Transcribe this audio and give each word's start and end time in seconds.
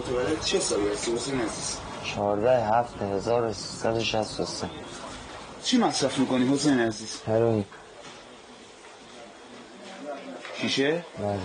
متولد 0.00 0.44
چه 0.44 0.58
سالی 0.58 0.88
هستی 0.88 1.12
حسین 1.12 1.40
عزیز؟ 1.40 1.78
چهارده 2.04 2.64
هفت 2.64 3.02
هزار 3.02 3.44
و 3.44 3.52
سیصد 3.52 3.96
و 3.96 4.00
شست 4.00 4.40
و 4.40 4.44
سه. 4.44 4.70
چی 5.64 5.78
مصرف 5.78 6.18
می‌کنی 6.18 6.48
حسین 6.48 6.80
عزیز؟ 6.80 7.22
هروئین. 7.26 7.64
شیشه؟ 10.60 11.04
بله. 11.18 11.38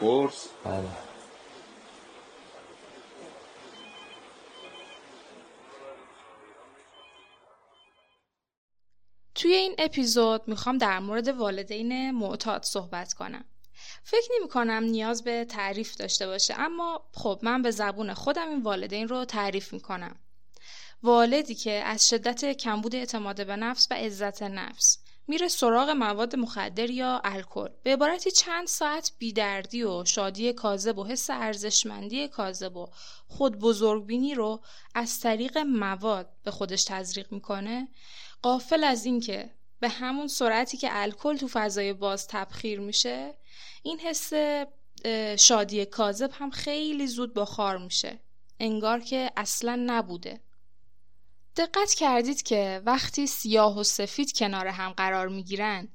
قرص؟ 0.00 0.46
بله. 0.64 0.88
توی 9.34 9.52
این 9.52 9.74
اپیزود 9.78 10.48
می‌خوام 10.48 10.78
در 10.78 10.98
مورد 10.98 11.28
والدین 11.28 12.10
معتاد 12.10 12.62
صحبت 12.62 13.12
کنم. 13.12 13.44
فکر 14.04 14.28
نمی 14.38 14.48
کنم 14.48 14.82
نیاز 14.84 15.24
به 15.24 15.44
تعریف 15.44 15.96
داشته 15.96 16.26
باشه 16.26 16.54
اما 16.58 17.02
خب 17.12 17.38
من 17.42 17.62
به 17.62 17.70
زبون 17.70 18.14
خودم 18.14 18.48
این 18.48 18.62
والدین 18.62 19.08
رو 19.08 19.24
تعریف 19.24 19.72
می‌کنم. 19.72 20.16
والدی 21.02 21.54
که 21.54 21.72
از 21.72 22.08
شدت 22.08 22.52
کمبود 22.52 22.94
اعتماد 22.94 23.46
به 23.46 23.56
نفس 23.56 23.88
و 23.90 23.94
عزت 23.94 24.42
نفس 24.42 24.98
میره 25.26 25.48
سراغ 25.48 25.90
مواد 25.90 26.36
مخدر 26.36 26.90
یا 26.90 27.20
الکل 27.24 27.68
به 27.82 27.92
عبارتی 27.92 28.30
چند 28.30 28.66
ساعت 28.66 29.12
بیدردی 29.18 29.82
و 29.82 30.04
شادی 30.04 30.52
کاذب 30.52 30.98
و 30.98 31.04
حس 31.04 31.30
ارزشمندی 31.30 32.28
کاذب 32.28 32.76
و 32.76 32.86
خود 33.28 33.58
بزرگبینی 33.58 34.34
رو 34.34 34.60
از 34.94 35.20
طریق 35.20 35.58
مواد 35.58 36.28
به 36.44 36.50
خودش 36.50 36.84
تزریق 36.84 37.32
می‌کنه 37.32 37.88
قافل 38.42 38.84
از 38.84 39.04
اینکه 39.04 39.50
به 39.82 39.88
همون 39.88 40.28
سرعتی 40.28 40.76
که 40.76 40.88
الکل 40.90 41.36
تو 41.36 41.48
فضای 41.52 41.92
باز 41.92 42.28
تبخیر 42.28 42.80
میشه 42.80 43.34
این 43.82 43.98
حس 43.98 44.32
شادی 45.38 45.84
کاذب 45.84 46.30
هم 46.32 46.50
خیلی 46.50 47.06
زود 47.06 47.34
بخار 47.34 47.78
میشه. 47.78 48.20
انگار 48.60 49.00
که 49.00 49.30
اصلا 49.36 49.82
نبوده. 49.86 50.40
دقت 51.56 51.94
کردید 51.94 52.42
که 52.42 52.82
وقتی 52.86 53.26
سیاه 53.26 53.78
و 53.78 53.82
سفید 53.82 54.32
کنار 54.32 54.66
هم 54.66 54.92
قرار 54.92 55.28
می‌گیرن 55.28 55.88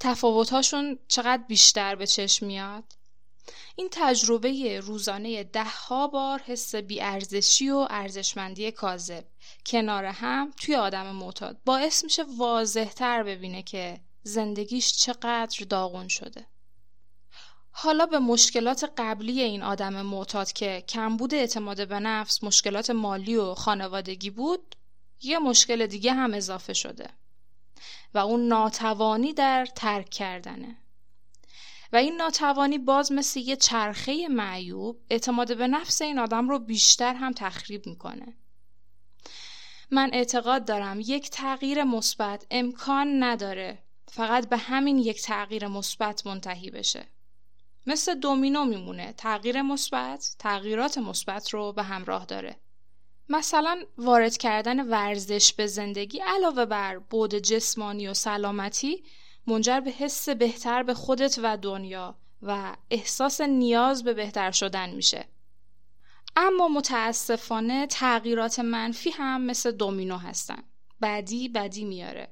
تفاوتهاشون 0.00 0.98
چقدر 1.08 1.42
بیشتر 1.48 1.94
به 1.94 2.06
چشم 2.06 2.46
میاد؟ 2.46 2.84
این 3.76 3.88
تجربه 3.92 4.80
روزانه 4.80 5.44
ده 5.44 5.64
ها 5.64 6.06
بار 6.06 6.40
حس 6.40 6.74
بیارزشی 6.74 7.70
و 7.70 7.86
ارزشمندی 7.90 8.70
کاذب. 8.70 9.24
کنار 9.66 10.04
هم 10.04 10.52
توی 10.56 10.74
آدم 10.74 11.06
معتاد 11.06 11.60
باعث 11.64 12.04
میشه 12.04 12.24
واضح 12.38 12.84
تر 12.84 13.22
ببینه 13.22 13.62
که 13.62 14.00
زندگیش 14.22 14.92
چقدر 14.92 15.64
داغون 15.68 16.08
شده. 16.08 16.46
حالا 17.70 18.06
به 18.06 18.18
مشکلات 18.18 18.92
قبلی 18.98 19.42
این 19.42 19.62
آدم 19.62 20.02
معتاد 20.02 20.52
که 20.52 20.84
کمبود 20.88 21.34
اعتماد 21.34 21.88
به 21.88 22.00
نفس، 22.00 22.44
مشکلات 22.44 22.90
مالی 22.90 23.36
و 23.36 23.54
خانوادگی 23.54 24.30
بود، 24.30 24.76
یه 25.22 25.38
مشکل 25.38 25.86
دیگه 25.86 26.12
هم 26.12 26.34
اضافه 26.34 26.72
شده 26.72 27.10
و 28.14 28.18
اون 28.18 28.48
ناتوانی 28.48 29.32
در 29.32 29.66
ترک 29.66 30.10
کردنه. 30.10 30.76
و 31.92 31.96
این 31.96 32.16
ناتوانی 32.16 32.78
باز 32.78 33.12
مثل 33.12 33.40
یه 33.40 33.56
چرخه 33.56 34.28
معیوب 34.28 35.00
اعتماد 35.10 35.56
به 35.56 35.66
نفس 35.66 36.02
این 36.02 36.18
آدم 36.18 36.48
رو 36.48 36.58
بیشتر 36.58 37.14
هم 37.14 37.32
تخریب 37.32 37.86
می‌کنه. 37.86 38.36
من 39.90 40.10
اعتقاد 40.12 40.64
دارم 40.64 41.00
یک 41.00 41.30
تغییر 41.30 41.84
مثبت 41.84 42.46
امکان 42.50 43.22
نداره 43.22 43.78
فقط 44.06 44.48
به 44.48 44.56
همین 44.56 44.98
یک 44.98 45.22
تغییر 45.22 45.68
مثبت 45.68 46.26
منتهی 46.26 46.70
بشه. 46.70 47.06
مثل 47.86 48.14
دومینو 48.14 48.64
میمونه 48.64 49.12
تغییر 49.12 49.62
مثبت 49.62 50.36
تغییرات 50.38 50.98
مثبت 50.98 51.50
رو 51.50 51.72
به 51.72 51.82
همراه 51.82 52.24
داره. 52.24 52.56
مثلا 53.28 53.82
وارد 53.98 54.36
کردن 54.36 54.88
ورزش 54.88 55.52
به 55.52 55.66
زندگی 55.66 56.18
علاوه 56.18 56.64
بر 56.64 56.98
بود 56.98 57.34
جسمانی 57.34 58.08
و 58.08 58.14
سلامتی 58.14 59.04
منجر 59.46 59.80
به 59.80 59.90
حس 59.90 60.28
بهتر 60.28 60.82
به 60.82 60.94
خودت 60.94 61.40
و 61.42 61.56
دنیا 61.56 62.16
و 62.42 62.76
احساس 62.90 63.40
نیاز 63.40 64.04
به 64.04 64.14
بهتر 64.14 64.50
شدن 64.50 64.90
میشه. 64.90 65.24
اما 66.36 66.68
متاسفانه 66.68 67.86
تغییرات 67.86 68.58
منفی 68.58 69.10
هم 69.10 69.40
مثل 69.40 69.70
دومینو 69.70 70.16
هستن. 70.16 70.62
بدی 71.02 71.48
بدی 71.48 71.84
میاره. 71.84 72.28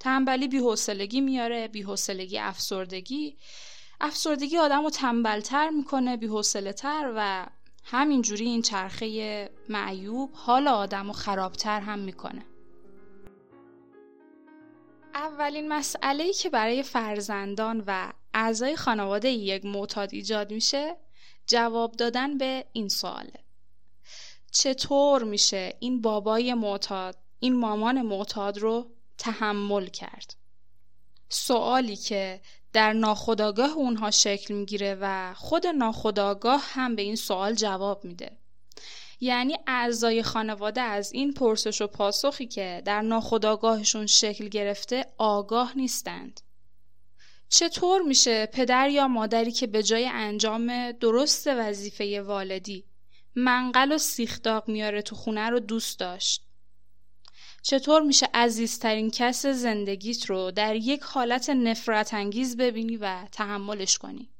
تنبلی 0.00 0.48
بیحوصلگی 0.48 1.20
میاره، 1.20 1.68
بیحوصلگی 1.68 2.38
افسردگی. 2.38 3.36
افسردگی 4.00 4.58
آدم 4.58 4.82
رو 4.82 4.90
تنبلتر 4.90 5.70
می‌کنه، 5.70 6.16
بیحوصله‌تر 6.16 7.12
و 7.16 7.46
همینجوری 7.84 8.44
این 8.44 8.62
چرخه 8.62 9.50
معیوب 9.68 10.30
حال 10.34 10.68
آدم 10.68 11.06
رو 11.06 11.12
خرابتر 11.12 11.80
هم 11.80 11.98
می‌کنه. 11.98 12.46
اولین 15.14 15.68
مسئله 15.68 16.24
ای 16.24 16.32
که 16.32 16.50
برای 16.50 16.82
فرزندان 16.82 17.84
و 17.86 18.12
اعضای 18.34 18.76
خانواده 18.76 19.28
یک 19.28 19.64
معتاد 19.64 20.08
ایجاد 20.12 20.52
میشه 20.52 20.96
جواب 21.46 21.92
دادن 21.92 22.38
به 22.38 22.64
این 22.72 22.88
سواله. 22.88 23.44
چطور 24.50 25.24
میشه 25.24 25.76
این 25.80 26.00
بابای 26.00 26.54
معتاد 26.54 27.16
این 27.38 27.56
مامان 27.56 28.02
معتاد 28.02 28.58
رو 28.58 28.90
تحمل 29.18 29.86
کرد؟ 29.86 30.34
سوالی 31.28 31.96
که 31.96 32.40
در 32.72 32.92
ناخودآگاه 32.92 33.70
اونها 33.70 34.10
شکل 34.10 34.54
می‌گیره 34.54 34.98
و 35.00 35.34
خود 35.34 35.66
ناخودآگاه 35.66 36.62
هم 36.64 36.96
به 36.96 37.02
این 37.02 37.16
سوال 37.16 37.54
جواب 37.54 38.04
میده. 38.04 38.38
یعنی 39.20 39.56
اعضای 39.66 40.22
خانواده 40.22 40.80
از 40.80 41.12
این 41.12 41.34
پرسش 41.34 41.80
و 41.82 41.86
پاسخی 41.86 42.46
که 42.46 42.82
در 42.84 43.02
ناخودآگاهشون 43.02 44.06
شکل 44.06 44.48
گرفته 44.48 45.06
آگاه 45.18 45.78
نیستند. 45.78 46.40
چطور 47.54 48.02
میشه 48.02 48.46
پدر 48.46 48.88
یا 48.88 49.08
مادری 49.08 49.52
که 49.52 49.66
به 49.66 49.82
جای 49.82 50.08
انجام 50.08 50.92
درست 50.92 51.46
وظیفه 51.46 52.22
والدی 52.22 52.84
منقل 53.34 53.92
و 53.92 53.98
سیخداغ 53.98 54.68
میاره 54.68 55.02
تو 55.02 55.16
خونه 55.16 55.50
رو 55.50 55.60
دوست 55.60 56.00
داشت؟ 56.00 56.46
چطور 57.62 58.02
میشه 58.02 58.28
عزیزترین 58.34 59.10
کس 59.10 59.46
زندگیت 59.46 60.26
رو 60.30 60.50
در 60.50 60.76
یک 60.76 61.00
حالت 61.02 61.50
نفرت 61.50 62.14
انگیز 62.14 62.56
ببینی 62.56 62.96
و 62.96 63.24
تحملش 63.32 63.98
کنی؟ 63.98 64.30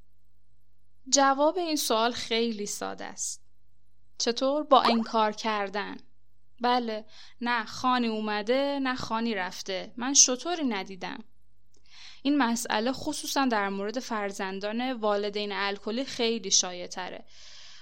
جواب 1.09 1.59
این 1.59 1.77
سوال 1.77 2.13
خیلی 2.13 2.67
ساده 2.67 3.05
است. 3.05 3.43
چطور 4.19 4.63
با 4.63 4.83
انکار 4.83 5.33
کردن 5.33 5.97
بله 6.61 7.05
نه 7.41 7.65
خانی 7.65 8.07
اومده 8.07 8.79
نه 8.83 8.95
خانی 8.95 9.35
رفته 9.35 9.93
من 9.97 10.15
شطوری 10.15 10.65
ندیدم 10.65 11.25
این 12.23 12.39
مسئله 12.39 12.93
خصوصا 12.93 13.47
در 13.47 13.69
مورد 13.69 13.99
فرزندان 13.99 14.93
والدین 14.93 15.53
الکلی 15.53 16.05
خیلی 16.05 16.51
شایع 16.51 16.87
تره. 16.87 17.25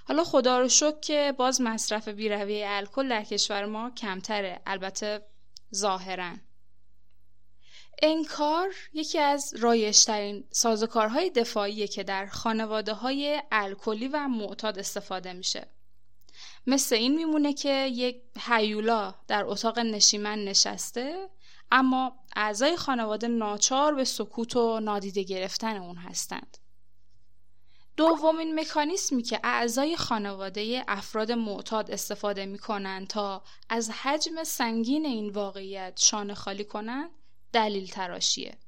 حالا 0.04 0.24
خدا 0.24 0.60
رو 0.60 0.68
شکر 0.68 1.00
که 1.00 1.34
باز 1.38 1.60
مصرف 1.60 2.08
بیروی 2.08 2.64
الکل 2.64 3.08
در 3.08 3.24
کشور 3.24 3.64
ما 3.64 3.90
کمتره 3.90 4.60
البته 4.66 5.22
ظاهرا. 5.74 6.32
انکار 8.02 8.74
یکی 8.92 9.18
از 9.18 9.54
رایشترین 9.58 10.44
سازوکارهای 10.50 11.30
دفاعیه 11.30 11.88
که 11.88 12.02
در 12.02 12.26
خانواده 12.26 12.92
های 12.92 13.42
الکلی 13.52 14.08
و 14.08 14.28
معتاد 14.28 14.78
استفاده 14.78 15.32
میشه. 15.32 15.66
مثل 16.66 16.94
این 16.94 17.16
میمونه 17.16 17.52
که 17.52 17.86
یک 17.86 18.22
هیولا 18.46 19.14
در 19.28 19.44
اتاق 19.44 19.78
نشیمن 19.78 20.44
نشسته 20.44 21.28
اما 21.70 22.12
اعضای 22.36 22.76
خانواده 22.76 23.28
ناچار 23.28 23.94
به 23.94 24.04
سکوت 24.04 24.56
و 24.56 24.80
نادیده 24.80 25.22
گرفتن 25.22 25.76
اون 25.76 25.96
هستند. 25.96 26.56
دومین 27.96 28.60
مکانیسمی 28.60 29.22
که 29.22 29.40
اعضای 29.44 29.96
خانواده 29.96 30.84
افراد 30.88 31.32
معتاد 31.32 31.90
استفاده 31.90 32.46
می‌کنن 32.46 33.06
تا 33.06 33.42
از 33.68 33.90
حجم 33.90 34.44
سنگین 34.44 35.06
این 35.06 35.30
واقعیت 35.30 36.00
شانه 36.02 36.34
خالی 36.34 36.64
کنند 36.64 37.10
دلیل 37.52 37.86
تراشیه. 37.86 38.58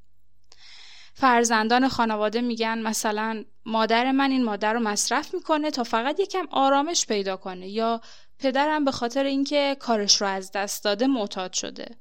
فرزندان 1.15 1.89
خانواده 1.89 2.41
میگن 2.41 2.79
مثلا 2.79 3.45
مادر 3.67 4.13
من 4.13 4.31
این 4.31 4.45
مادر 4.45 4.73
رو 4.73 4.81
مصرف 4.81 5.35
می‌کنه 5.35 5.71
تا 5.71 5.85
فقط 5.85 6.21
یکم 6.21 6.47
آرامش 6.51 7.07
پیدا 7.07 7.37
کنه 7.37 7.69
یا 7.69 8.01
پدرم 8.39 8.85
به 8.85 8.91
خاطر 8.91 9.25
اینکه 9.25 9.77
کارش 9.81 10.21
رو 10.21 10.27
از 10.27 10.53
دست 10.53 10.85
داده 10.85 11.07
معتاد 11.07 11.53
شده 11.53 11.99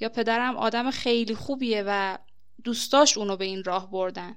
یا 0.00 0.08
پدرم 0.08 0.56
آدم 0.56 0.90
خیلی 0.90 1.34
خوبیه 1.34 1.84
و 1.86 2.18
دوستاش 2.64 3.18
اونو 3.18 3.36
به 3.36 3.44
این 3.44 3.64
راه 3.64 3.90
بردن 3.90 4.36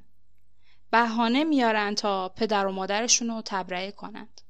بهانه 0.92 1.44
میارن 1.44 1.96
تا 1.96 2.30
پدر 2.30 2.68
و 2.68 2.72
مادرشون 2.72 3.28
رو 3.28 3.42
تبرئه 3.46 3.92
کنند 3.92 4.42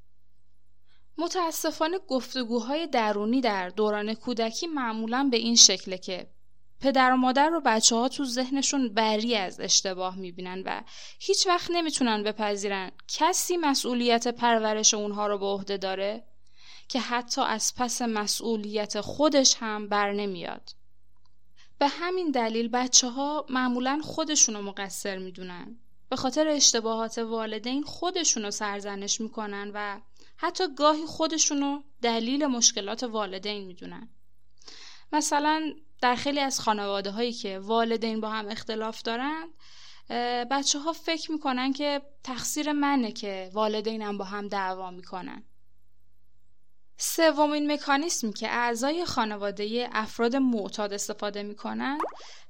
متاسفانه 1.18 2.00
گفتگوهای 2.00 2.88
درونی 2.88 3.42
در 3.42 3.70
دوران 3.70 4.14
کودکی 4.14 4.68
معمولا 4.68 5.28
به 5.32 5.38
این 5.38 5.56
شکله 5.56 5.98
که 5.98 6.28
پدر 6.82 7.14
و 7.14 7.16
مادر 7.16 7.50
رو 7.50 7.62
بچه 7.66 7.96
ها 7.96 8.10
تو 8.10 8.26
ذهنشون 8.26 8.94
بری 8.94 9.36
از 9.36 9.60
اشتباه 9.60 10.16
می‌بینن 10.16 10.64
و 10.66 10.84
هیچ 11.20 11.48
وقت 11.48 11.72
نمی‌تونن 11.72 12.24
بپذیرن 12.24 12.92
کسی 13.08 13.58
مسئولیت 13.58 14.28
پرورش 14.28 14.94
اونها 14.94 15.28
رو 15.28 15.38
به 15.38 15.46
عهده 15.46 15.78
داره 15.78 16.24
که 16.88 17.00
حتی 17.00 17.42
از 17.42 17.74
پس 17.78 18.02
مسئولیت 18.02 19.02
خودش 19.02 19.56
هم 19.60 19.90
بر 19.90 20.14
نمیاد. 20.14 20.70
به 21.80 21.88
همین 21.88 22.32
دلیل 22.32 22.68
بچه 22.68 23.10
ها 23.10 23.46
معمولا 23.50 24.02
خودشونو 24.04 24.62
مقصر 24.62 25.18
می‌دونن. 25.18 25.80
به 26.10 26.16
خاطر 26.16 26.48
اشتباهات 26.48 27.18
والدین 27.18 27.84
خودشونو 27.84 28.52
سرزنش 28.52 29.22
می‌کنن 29.22 29.72
و 29.74 30.02
حتی 30.38 30.64
گاهی 30.76 31.06
خودشونو 31.06 31.82
دلیل 32.02 32.46
مشکلات 32.46 33.04
والدین 33.04 33.68
می‌دونن. 33.68 34.10
مثلا 35.12 35.74
در 36.02 36.16
خیلی 36.16 36.40
از 36.40 36.60
خانواده 36.60 37.12
هایی 37.12 37.34
که 37.34 37.60
والدین 37.60 38.22
با 38.22 38.30
هم 38.30 38.48
اختلاف 38.48 39.02
دارند 39.02 39.50
بچه 40.52 40.80
ها 40.80 40.94
فکر 40.94 41.32
می‌کنن 41.32 41.74
که 41.74 42.02
تقصیر 42.24 42.72
منه 42.72 43.12
که 43.12 43.50
والدینم 43.54 44.18
با 44.18 44.26
هم 44.26 44.48
دعوا 44.48 44.92
می‌کنن 44.92 45.44
سومین 46.98 47.72
مکانیسمی 47.72 48.34
که 48.34 48.50
اعضای 48.50 49.06
خانواده 49.06 49.90
افراد 49.92 50.36
معتاد 50.36 50.94
استفاده 50.94 51.44
می‌کنن 51.44 51.98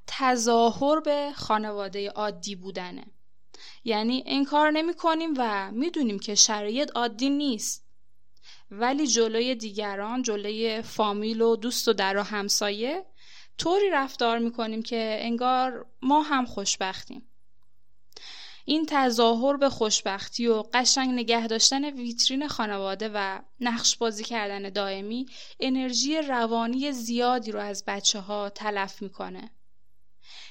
تظاهر 0.08 1.00
به 1.00 1.32
خانواده 1.36 2.10
عادی 2.10 2.56
بودنه. 2.56 3.06
یعنی 3.84 4.24
انکار 4.26 4.72
نمی 4.72 4.94
کنیم 4.94 5.34
و 5.38 5.72
می‌دونیم 5.72 6.20
که 6.20 6.36
شرایط 6.36 6.92
عادی 6.96 7.30
نیست. 7.30 7.86
ولی 8.72 9.08
جلوی 9.08 9.56
دیگران 9.56 10.22
جلوی 10.22 10.82
فامیل 10.82 11.42
و 11.42 11.56
دوست 11.56 11.88
و 11.88 11.94
در 11.94 12.18
و 12.18 12.22
همسایه 12.22 13.06
طوری 13.58 13.90
رفتار 13.90 14.40
می‌کنیم 14.40 14.82
که 14.82 15.18
انگار 15.22 15.86
ما 16.02 16.22
هم 16.22 16.46
خوشبختیم. 16.46 17.30
این 18.68 18.86
تظاهر 18.90 19.58
به 19.58 19.70
خوشبختی 19.70 20.48
و 20.48 20.64
قشنگ 20.74 21.10
نگه 21.10 21.48
داشتن 21.48 21.86
ویترین 21.86 22.48
خانواده 22.48 23.12
و 23.14 23.42
نقش 23.60 23.98
بازی 23.98 24.24
کردن 24.24 24.70
دائمی 24.70 25.26
انرژی 25.60 26.18
روانی 26.18 26.92
زیادی 26.92 27.52
رو 27.52 27.60
از 27.60 27.84
بچه 27.88 28.20
ها 28.20 28.50
تلف 28.50 29.02
می‌کنه. 29.02 29.52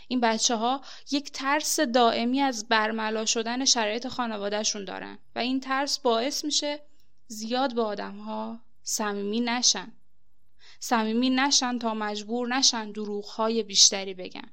این 0.09 0.21
بچه 0.21 0.57
ها 0.57 0.81
یک 1.11 1.33
ترس 1.33 1.81
دائمی 1.81 2.41
از 2.41 2.69
برملا 2.69 3.25
شدن 3.25 3.65
شرایط 3.65 4.09
خانوادهشون 4.09 4.85
دارن 4.85 5.19
و 5.37 5.39
این 5.39 5.61
ترس 5.61 5.99
باعث 5.99 6.45
میشه 6.45 6.81
زیاد 7.27 7.75
به 7.75 7.83
آدم 7.83 8.19
ها 8.19 8.61
صمیمی 8.83 9.41
نشن. 9.41 9.93
صمیمی 10.81 11.31
نشن 11.31 11.79
تا 11.79 11.95
مجبور 11.95 12.49
نشن 12.49 12.93
دروغ 12.93 13.25
های 13.25 13.63
بیشتری 13.63 14.15
بگن. 14.15 14.51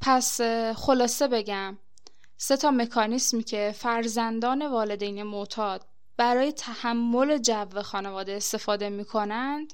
پس 0.00 0.40
خلاصه 0.76 1.28
بگم. 1.28 1.78
سه 2.36 2.56
تا 2.56 2.70
مکانیسمی 2.70 3.42
که 3.42 3.74
فرزندان 3.76 4.66
والدین 4.66 5.22
معتاد 5.22 5.86
برای 6.16 6.52
تحمل 6.52 7.38
جو 7.38 7.82
خانواده 7.82 8.32
استفاده 8.32 8.88
می 8.88 9.04
کنند 9.04 9.72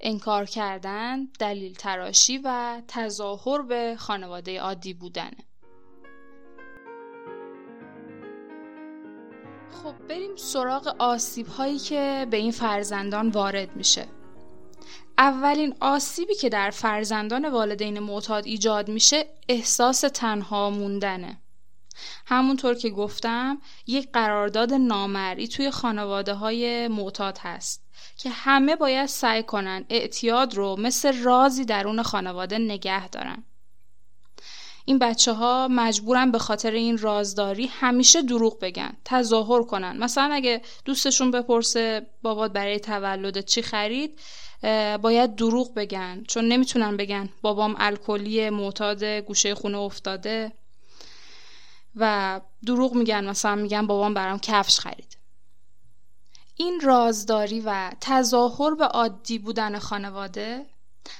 انکار 0.00 0.44
کردن، 0.44 1.24
دلیل 1.24 1.74
تراشی 1.74 2.38
و 2.38 2.82
تظاهر 2.88 3.62
به 3.62 3.96
خانواده 3.98 4.60
عادی 4.60 4.94
بودنه 4.94 5.46
خب 9.82 9.94
بریم 10.08 10.36
سراغ 10.36 10.96
آسیب 10.98 11.46
هایی 11.46 11.78
که 11.78 12.26
به 12.30 12.36
این 12.36 12.50
فرزندان 12.50 13.28
وارد 13.28 13.76
میشه. 13.76 14.08
اولین 15.18 15.74
آسیبی 15.80 16.34
که 16.34 16.48
در 16.48 16.70
فرزندان 16.70 17.48
والدین 17.48 17.98
معتاد 17.98 18.46
ایجاد 18.46 18.88
میشه 18.88 19.26
احساس 19.48 20.00
تنها 20.00 20.70
موندنه. 20.70 21.38
همونطور 22.26 22.74
که 22.74 22.90
گفتم 22.90 23.58
یک 23.86 24.12
قرارداد 24.12 24.72
نامری 24.72 25.48
توی 25.48 25.70
خانواده 25.70 26.34
های 26.34 26.88
معتاد 26.88 27.38
هست 27.38 27.82
که 28.16 28.30
همه 28.30 28.76
باید 28.76 29.06
سعی 29.06 29.42
کنن 29.42 29.84
اعتیاد 29.90 30.54
رو 30.54 30.76
مثل 30.78 31.22
رازی 31.22 31.64
درون 31.64 32.02
خانواده 32.02 32.58
نگه 32.58 33.08
دارن. 33.08 33.44
این 34.88 34.98
بچه 34.98 35.32
ها 35.32 35.68
مجبورن 35.70 36.30
به 36.30 36.38
خاطر 36.38 36.70
این 36.70 36.98
رازداری 36.98 37.66
همیشه 37.66 38.22
دروغ 38.22 38.60
بگن 38.60 38.96
تظاهر 39.04 39.62
کنن. 39.62 39.96
مثلا 39.96 40.34
اگه 40.34 40.62
دوستشون 40.84 41.30
بپرسه 41.30 42.06
بابات 42.22 42.52
برای 42.52 42.80
تولد 42.80 43.44
چی 43.44 43.62
خرید؟ 43.62 44.20
باید 45.02 45.34
دروغ 45.34 45.74
بگن. 45.74 46.24
چون 46.28 46.44
نمی‌تونن 46.48 46.96
بگن 46.96 47.28
بابام 47.42 47.74
الکلی 47.78 48.50
معتاد 48.50 49.04
گوشه 49.04 49.54
خونه 49.54 49.78
افتاده. 49.78 50.52
و 51.96 52.40
دروغ 52.66 52.94
میگن 52.94 53.28
مثلا 53.28 53.54
میگن 53.54 53.86
بابام 53.86 54.14
برام 54.14 54.38
کفش 54.38 54.78
خرید. 54.78 55.16
این 56.56 56.80
رازداری 56.80 57.60
و 57.60 57.92
تظاهر 58.00 58.74
به 58.74 58.84
عادی 58.84 59.38
بودن 59.38 59.78
خانواده 59.78 60.66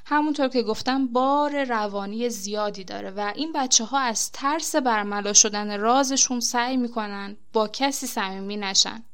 همونطور 0.06 0.49
که 0.49 0.62
گفتم 0.62 1.06
بار 1.06 1.64
روانی 1.64 2.31
زیادی 2.31 2.84
داره 2.84 3.10
و 3.10 3.32
این 3.37 3.52
بچه 3.52 3.84
ها 3.84 3.99
از 3.99 4.32
ترس 4.32 4.76
برملا 4.76 5.32
شدن 5.32 5.81
رازشون 5.81 6.40
سعی 6.40 6.76
می‌کنن 6.76 7.37
با 7.52 7.69
کسی 7.69 8.06
صمیمی 8.06 8.56
نشن 8.56 9.04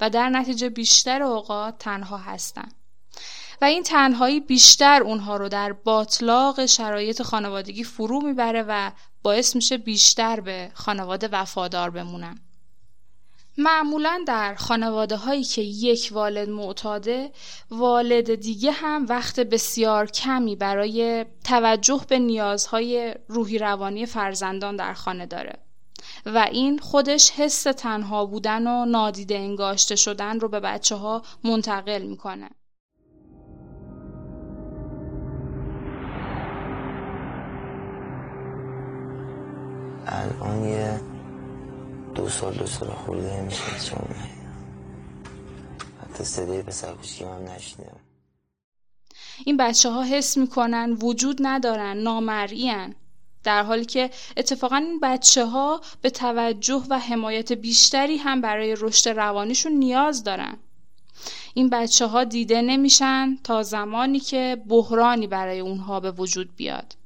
و 0.00 0.10
در 0.10 0.28
نتیجه 0.28 0.68
بیشتر 0.68 1.22
اوقات 1.22 1.78
تنها 1.78 2.16
هستن. 2.16 2.68
و 3.60 3.64
این 3.64 3.82
تنهایی 3.82 4.40
بیشتر 4.40 5.02
اونها 5.02 5.36
رو 5.36 5.48
در 5.48 5.72
باطلاق 5.72 6.66
شرایط 6.66 7.22
خانوادگی 7.22 7.84
فرو 7.84 8.20
می‌بره 8.20 8.64
و 8.68 8.90
باعث 9.22 9.56
میشه 9.56 9.78
بیشتر 9.78 10.40
به 10.40 10.70
خانواده 10.74 11.28
وفادار 11.28 11.90
بمونن. 11.90 12.38
معمولا 13.58 14.24
در 14.26 14.54
خانواده 14.54 15.16
هایی 15.16 15.44
که 15.44 15.62
یک 15.62 16.08
والد 16.12 16.48
معتاده 16.48 17.32
والد 17.70 18.34
دیگه 18.34 18.70
هم 18.70 19.06
وقت 19.08 19.40
بسیار 19.40 20.06
کمی 20.06 20.56
برای 20.56 21.26
توجه 21.44 22.00
به 22.08 22.18
نیازهای 22.18 23.14
روحی 23.28 23.58
روانی 23.58 24.06
فرزندان 24.06 24.76
در 24.76 24.94
خانه 24.94 25.26
داره 25.26 25.58
و 26.26 26.48
این 26.52 26.78
خودش 26.78 27.30
حس 27.30 27.62
تنها 27.62 28.26
بودن 28.26 28.66
و 28.66 28.84
نادیده 28.84 29.38
انگاشته 29.38 29.96
شدن 29.96 30.40
رو 30.40 30.48
به 30.48 30.60
بچه 30.60 30.96
ها 30.96 31.22
منتقل 31.44 32.02
می‌کنه 32.02 32.50
سال 42.28 42.54
دو 42.54 42.66
سال 42.66 42.88
خورده 42.88 43.42
میشه 43.42 43.80
چون 43.84 44.16
حتی 46.02 46.24
صدای 46.24 46.62
پسر 46.62 46.94
که 47.18 47.26
هم 47.26 47.48
نشنیدم. 47.48 48.00
این 49.44 49.56
بچه 49.56 49.90
ها 49.90 50.02
حس 50.02 50.36
می‌کنن 50.36 50.92
وجود 50.92 51.38
ندارن 51.40 51.96
نامرئین 51.96 52.94
در 53.44 53.62
حالی 53.62 53.84
که 53.84 54.10
اتفاقا 54.36 54.76
این 54.76 55.00
بچه 55.00 55.46
ها 55.46 55.80
به 56.02 56.10
توجه 56.10 56.82
و 56.90 56.98
حمایت 56.98 57.52
بیشتری 57.52 58.16
هم 58.16 58.40
برای 58.40 58.76
رشد 58.78 59.08
روانیشون 59.08 59.72
نیاز 59.72 60.24
دارن. 60.24 60.56
این 61.54 61.70
بچه 61.70 62.06
ها 62.06 62.24
دیده 62.24 62.62
نمیشن 62.62 63.38
تا 63.44 63.62
زمانی 63.62 64.20
که 64.20 64.62
بحرانی 64.68 65.26
برای 65.26 65.60
اونها 65.60 66.00
به 66.00 66.10
وجود 66.10 66.56
بیاد. 66.56 66.96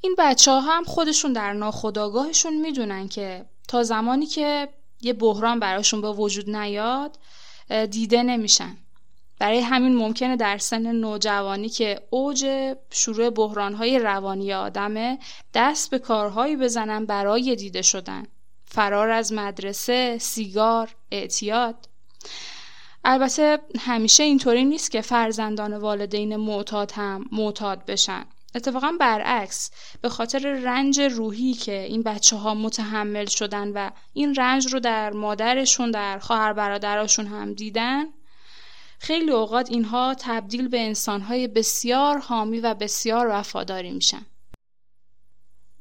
این 0.00 0.14
بچه 0.18 0.50
ها 0.50 0.60
هم 0.60 0.84
خودشون 0.84 1.32
در 1.32 1.52
ناخداگاهشون 1.52 2.60
می‌دونن 2.60 3.08
که 3.08 3.44
تا 3.70 3.82
زمانی 3.82 4.26
که 4.26 4.68
یه 5.00 5.12
بحران 5.12 5.60
براشون 5.60 6.00
به 6.00 6.12
وجود 6.12 6.50
نیاد 6.50 7.18
دیده 7.90 8.22
نمیشن. 8.22 8.76
برای 9.38 9.60
همین 9.60 9.96
ممکنه 9.96 10.36
در 10.36 10.58
سن 10.58 10.92
نوجوانی 10.92 11.68
که 11.68 12.00
اوج 12.10 12.74
شروع 12.90 13.30
بحرانهای 13.30 13.98
روانی 13.98 14.52
آدمه 14.52 15.18
دست 15.54 15.90
به 15.90 15.98
کارهایی 15.98 16.56
بزنن 16.56 17.06
برای 17.06 17.56
دیده 17.56 17.82
شدن. 17.82 18.26
فرار 18.64 19.10
از 19.10 19.32
مدرسه، 19.32 20.18
سیگار، 20.18 20.94
اعتیاد. 21.10 21.88
البته 23.04 23.58
همیشه 23.78 24.22
اینطوری 24.22 24.64
نیست 24.64 24.90
که 24.90 25.00
فرزندان 25.00 25.76
والدین 25.76 26.36
معتاد 26.36 26.92
هم 26.92 27.24
معتاد 27.32 27.84
بشن. 27.84 28.24
اتفاقا 28.54 28.92
برعکس 29.00 29.70
به 30.00 30.08
خاطر 30.08 30.38
رنج 30.38 31.00
روحی 31.00 31.54
که 31.54 31.80
این 31.80 32.02
بچه 32.02 32.36
ها 32.36 32.54
متحمل 32.54 33.26
شدن 33.26 33.72
و 33.72 33.90
این 34.12 34.34
رنج 34.34 34.72
رو 34.72 34.80
در 34.80 35.12
مادرشون 35.12 35.90
در 35.90 36.18
خواهر 36.18 36.52
برادراشون 36.52 37.26
هم 37.26 37.54
دیدن 37.54 38.06
خیلی 38.98 39.30
اوقات 39.30 39.70
اینها 39.70 40.14
تبدیل 40.18 40.68
به 40.68 40.80
انسانهای 40.80 41.48
بسیار 41.48 42.18
حامی 42.18 42.60
و 42.60 42.74
بسیار 42.74 43.28
وفاداری 43.30 43.90
میشن. 43.90 44.26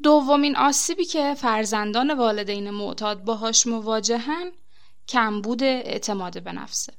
دومین 0.03 0.55
آسیبی 0.55 1.05
که 1.05 1.33
فرزندان 1.33 2.13
والدین 2.13 2.69
معتاد 2.69 3.23
باهاش 3.23 3.67
مواجهن 3.67 4.51
کمبود 5.07 5.63
اعتماد 5.63 6.43
به 6.43 6.51
نفسه. 6.51 6.93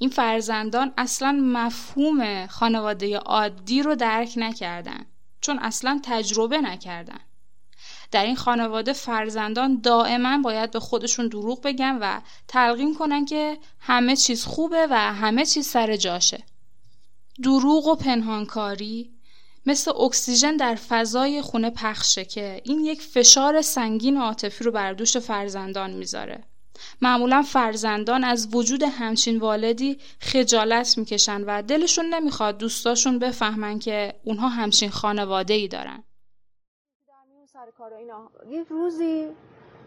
این 0.00 0.10
فرزندان 0.10 0.92
اصلا 0.98 1.32
مفهوم 1.42 2.46
خانواده 2.46 3.18
عادی 3.18 3.82
رو 3.82 3.94
درک 3.94 4.32
نکردن 4.36 5.06
چون 5.40 5.58
اصلا 5.58 6.00
تجربه 6.04 6.60
نکردن. 6.60 7.20
در 8.10 8.24
این 8.24 8.36
خانواده 8.36 8.92
فرزندان 8.92 9.80
دائما 9.80 10.38
باید 10.38 10.70
به 10.70 10.80
خودشون 10.80 11.28
دروغ 11.28 11.62
بگن 11.62 11.98
و 12.00 12.20
تلقین 12.48 12.94
کنن 12.94 13.24
که 13.24 13.58
همه 13.80 14.16
چیز 14.16 14.44
خوبه 14.44 14.86
و 14.90 15.12
همه 15.12 15.46
چیز 15.46 15.66
سر 15.66 15.96
جاشه. 15.96 16.42
دروغ 17.42 17.86
و 17.86 17.94
پنهانکاری 17.94 19.10
مثل 19.66 19.90
اکسیژن 20.00 20.56
در 20.56 20.74
فضای 20.74 21.42
خونه 21.42 21.70
پخشه 21.70 22.24
که 22.24 22.60
این 22.64 22.84
یک 22.84 23.02
فشار 23.02 23.62
سنگین 23.62 24.16
عاطفی 24.16 24.64
رو 24.64 24.70
بر 24.70 24.92
دوش 24.92 25.16
فرزندان 25.16 25.90
می‌ذاره. 25.90 26.44
معمولا 27.02 27.42
فرزندان 27.42 28.24
از 28.24 28.48
وجود 28.54 28.82
همچین 28.82 29.38
والدی 29.38 29.98
خجالت 30.20 30.98
می‌کشن 30.98 31.44
و 31.44 31.62
دلشون 31.62 32.14
نمی‌خواد 32.14 32.58
دوستاشون 32.58 33.18
بفهمن 33.18 33.78
که 33.78 34.14
اونها 34.24 34.48
همچین 34.48 34.90
خانواده 34.90 35.54
ای 35.54 35.68
دارن 35.68 36.04
یه 38.50 38.64
روزی 38.68 39.28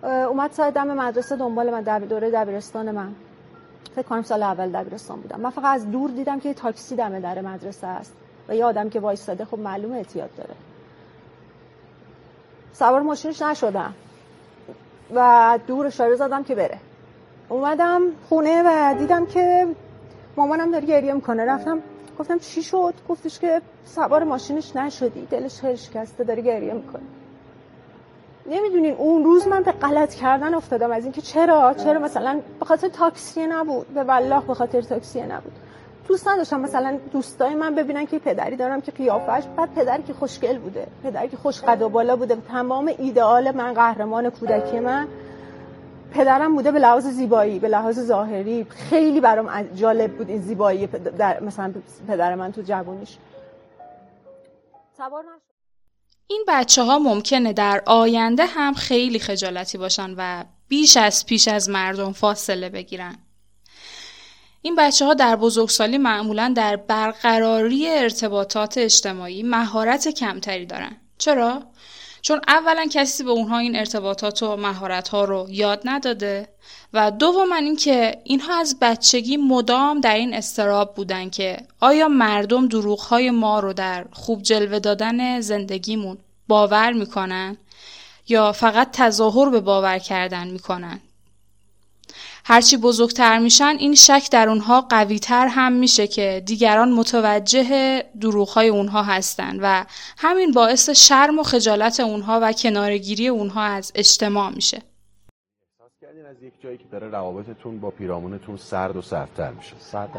اومد 0.04 0.52
سر 0.52 0.70
دم 0.70 0.88
مدرسه 0.88 1.36
دنبال 1.36 1.72
من 1.72 1.82
دب... 1.82 2.10
دوره 2.10 2.32
دبیرستان 2.32 2.92
من. 2.92 3.16
فکر 3.96 4.08
کنم 4.08 4.22
سال 4.22 4.44
اول 4.44 4.72
دبیرستان 4.72 5.22
بودم. 5.22 5.40
من 5.40 5.50
فقط 5.50 5.66
از 5.66 5.92
دور 5.92 6.10
دیدم 6.10 6.40
که 6.40 6.50
یه 6.50 6.54
تاکسی 6.54 6.96
دم 6.96 7.20
در 7.20 7.42
مدرسه 7.42 7.88
است 7.88 8.14
و 8.48 8.56
یه 8.56 8.66
آدم 8.66 8.90
که 8.90 9.00
وایستاده 9.00 9.46
خب 9.46 9.60
معلومه 9.60 9.96
اعتیاد 9.96 10.36
داره. 10.36 10.56
سوار 12.74 13.02
ماشینش 13.02 13.42
نشدم. 13.42 13.94
و 15.16 15.60
دور 15.68 15.88
اشاره 15.88 16.16
زدم 16.16 16.44
که 16.44 16.56
بره. 16.56 16.78
اومدم 17.50 18.02
خونه 18.30 18.64
و 18.66 18.96
دیدم 19.00 19.26
که 19.26 19.68
مامانم 20.38 20.72
داره 20.72 20.86
گریه 20.86 21.14
می‌کنه. 21.14 21.46
رفتم 21.46 21.80
گفتم 22.20 22.40
چی 22.40 22.64
شد؟ 22.64 22.94
گفتش 23.10 23.40
که 23.40 23.62
سوار 23.86 24.24
ماشینش 24.24 24.76
نشدی. 24.76 25.26
دلش 25.26 25.60
خیلی 25.60 25.78
شکسته 25.78 26.24
داره 26.24 26.42
گریه 26.42 26.74
می‌کنه. 26.74 27.04
نمی‌دونین 28.52 28.94
اون 28.94 29.24
روز 29.24 29.48
من 29.48 29.64
به 29.64 29.72
غلط 29.72 30.14
کردن 30.14 30.54
افتادم. 30.54 30.92
از 30.92 31.04
اینکه 31.04 31.22
چرا؟ 31.22 31.74
چرا؟ 31.74 32.00
مثلا 32.00 32.40
به 32.60 32.66
خاطر 32.66 32.88
تاکسی 32.88 33.48
نبود. 33.48 33.88
به 33.88 34.04
والله 34.04 34.42
به 34.42 34.54
خاطر 34.54 34.82
تاکسی 34.82 35.22
نبود. 35.22 35.54
دوست 36.08 36.28
نداشتم. 36.28 36.60
مثلا 36.60 37.00
دوستای 37.12 37.56
من 37.56 37.76
ببینن 37.76 38.06
که 38.06 38.20
پدری 38.20 38.56
دارم 38.56 38.82
که 38.82 38.92
قیافش 38.92 39.44
بعد 39.58 39.74
پدری 39.74 40.04
که 40.04 40.14
خوشگل 40.14 40.58
بوده 40.58 40.88
پدری 41.04 41.28
که 41.28 41.38
خوش 41.38 41.62
قد 41.62 41.82
و 41.82 41.90
بالا 41.90 42.16
بوده. 42.16 42.36
تمام 42.36 42.92
ایدئال 42.98 43.52
من 43.52 43.74
قهرمان 43.74 44.30
کودکی 44.30 44.80
من 44.80 45.08
پدرم 46.12 46.56
بوده 46.56 46.72
به 46.72 46.80
لحاظ 46.80 47.08
زیبایی 47.08 47.60
به 47.60 47.68
لحاظ 47.68 48.00
ظاهری. 48.00 48.66
خیلی 48.70 49.22
برام 49.22 49.62
جالب 49.76 50.18
بود 50.18 50.30
این 50.30 50.42
زیبایی 50.42 50.88
در 50.88 51.40
مثلا 51.40 51.74
پدر 52.08 52.36
من 52.36 52.52
تو 52.52 52.62
جوونیش. 52.62 53.18
این 56.28 56.46
بچه 56.48 56.84
ها 56.84 57.00
ممکنه 57.00 57.54
در 57.54 57.84
آینده 57.86 58.46
هم 58.46 58.74
خیلی 58.74 59.20
خجالتی 59.20 59.78
باشن 59.78 60.14
و 60.18 60.44
بیش 60.68 60.98
از 60.98 61.26
پیش 61.26 61.48
از 61.48 61.70
مردم 61.70 62.12
فاصله 62.12 62.70
بگیرن. 62.70 63.16
این 64.68 64.76
بچه 64.76 65.06
ها 65.06 65.14
در 65.14 65.36
بزرگسالی 65.36 65.98
معمولا 65.98 66.54
در 66.56 66.76
برقراری 66.76 67.90
ارتباطات 67.90 68.78
اجتماعی 68.78 69.44
مهارت 69.44 70.08
کمتری 70.08 70.66
دارن. 70.66 70.96
چرا؟ 71.18 71.64
چون 72.22 72.42
اولا 72.48 72.86
کسی 72.92 73.24
به 73.24 73.32
اونها 73.32 73.58
این 73.58 73.76
ارتباطات 73.76 74.44
و 74.44 74.56
مهارت 74.56 75.08
ها 75.08 75.24
رو 75.24 75.48
یاد 75.50 75.82
نداده 75.86 76.48
و 76.94 77.12
دوما 77.12 77.56
اینکه 77.56 78.22
اینها 78.24 78.60
از 78.60 78.78
بچگی 78.82 79.38
مدام 79.38 80.02
در 80.02 80.16
این 80.16 80.34
استراب 80.34 80.96
بودن 80.96 81.30
که 81.30 81.58
آیا 81.80 82.08
مردم 82.08 82.68
دروغ 82.68 83.00
های 83.00 83.32
ما 83.32 83.60
رو 83.60 83.74
در 83.74 84.06
خوب 84.12 84.42
جلوه 84.42 84.80
دادن 84.80 85.42
زندگیمون 85.42 86.18
باور 86.48 86.94
می‌کنن 86.94 87.58
یا 88.28 88.52
فقط 88.52 88.92
تظاهر 88.92 89.50
به 89.50 89.60
باور 89.60 89.98
کردن 89.98 90.48
می‌کنن 90.48 91.00
هرچی 92.50 92.78
بزرگتر 92.78 93.40
میشن 93.40 93.76
این 93.80 93.96
شک 93.96 94.28
در 94.32 94.50
اونها 94.50 94.82
قویتر 94.82 95.48
هم 95.48 95.74
میشه 95.74 96.08
که 96.08 96.44
دیگران 96.46 96.92
متوجه 96.92 98.04
دروغهای 98.22 98.68
اونها 98.70 99.04
هستن 99.04 99.60
و 99.62 99.86
همین 100.18 100.52
باعث 100.52 100.90
شرم 100.90 101.40
و 101.40 101.44
خجالت 101.44 102.00
اونها 102.00 102.40
و 102.44 102.54
کنارگیری 102.54 103.28
اونها 103.28 103.62
از 103.62 103.92
اجتماع 103.96 104.50
میشه. 104.50 104.82
از 106.30 106.44
یک 106.44 106.54
جایی 106.64 106.78
که 106.78 106.84
داره 106.92 107.08
روابطتون 107.08 107.80
با 107.80 107.90
پیرامونتون 107.90 108.58
سرد 108.58 108.96
و 108.96 109.02
سردتر 109.02 109.52
میشه؟ 109.52 109.76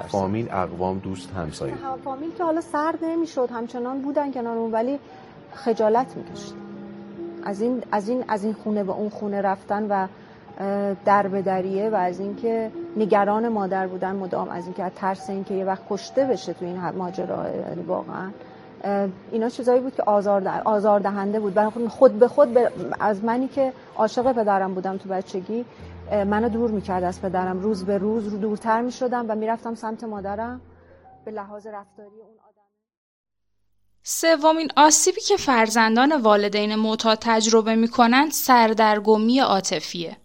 فامیل 0.08 0.48
اقوام 0.50 0.98
دوست 0.98 1.30
همسایه. 1.30 1.74
فامیل 2.04 2.30
که 2.38 2.44
حالا 2.44 2.60
سرد 2.60 3.04
نمی‌شد 3.04 3.48
همچنان 3.52 4.02
بودن 4.02 4.32
کنارمون 4.32 4.72
ولی 4.72 4.98
خجالت 5.54 6.16
می‌کشید. 6.16 6.54
از 7.44 7.60
این 7.60 7.82
از 7.92 8.08
این 8.08 8.24
از 8.28 8.44
این 8.44 8.52
خونه 8.52 8.84
به 8.84 8.92
اون 8.92 9.08
خونه 9.08 9.40
رفتن 9.42 9.86
و 9.90 10.06
در 11.04 11.28
بدریه 11.28 11.90
و 11.90 11.94
از 11.94 12.20
اینکه 12.20 12.70
نگران 12.96 13.48
مادر 13.48 13.86
بودن 13.86 14.16
مدام 14.16 14.48
از 14.48 14.64
اینکه 14.64 14.84
از 14.84 14.92
ترس 14.96 15.30
اینکه 15.30 15.54
یه 15.54 15.64
وقت 15.64 15.82
کشته 15.90 16.24
بشه 16.24 16.52
تو 16.52 16.64
این 16.64 16.80
ماجرا 16.80 17.50
یعنی 17.50 17.82
واقعا. 17.82 18.30
اینا 19.32 19.48
چیزایی 19.48 19.80
بود 19.80 19.94
که 19.94 20.02
آزار, 20.02 20.48
آزار 20.64 21.00
دهنده 21.00 21.40
بود. 21.40 21.54
برای 21.54 21.88
خود 21.88 22.18
به 22.18 22.28
خود 22.28 22.58
از 23.00 23.24
منی 23.24 23.48
که 23.48 23.72
عاشق 23.96 24.32
پدرم 24.32 24.74
بودم 24.74 24.96
تو 24.96 25.08
بچگی 25.08 25.64
منو 26.12 26.48
دور 26.48 26.70
می‌کرد 26.70 27.04
از 27.04 27.22
پدرم. 27.22 27.60
روز 27.60 27.84
به 27.84 27.98
روز 27.98 28.28
رو 28.28 28.38
دورتر 28.38 28.80
می‌شدم 28.80 29.26
و 29.28 29.34
می‌رفتم 29.34 29.74
سمت 29.74 30.04
مادرم 30.04 30.60
به 31.24 31.30
لحاظ 31.30 31.66
رفتاری 31.66 32.20
اون 32.20 32.38
آدم. 32.48 32.68
سومین 34.02 34.68
آسیبی 34.76 35.20
که 35.20 35.36
فرزندان 35.36 36.20
والدین 36.20 36.74
معتاد 36.74 37.18
تجربه 37.20 37.74
می‌کنند 37.74 38.30
سردرگمی 38.30 39.40
عاطفیه. 39.40 40.16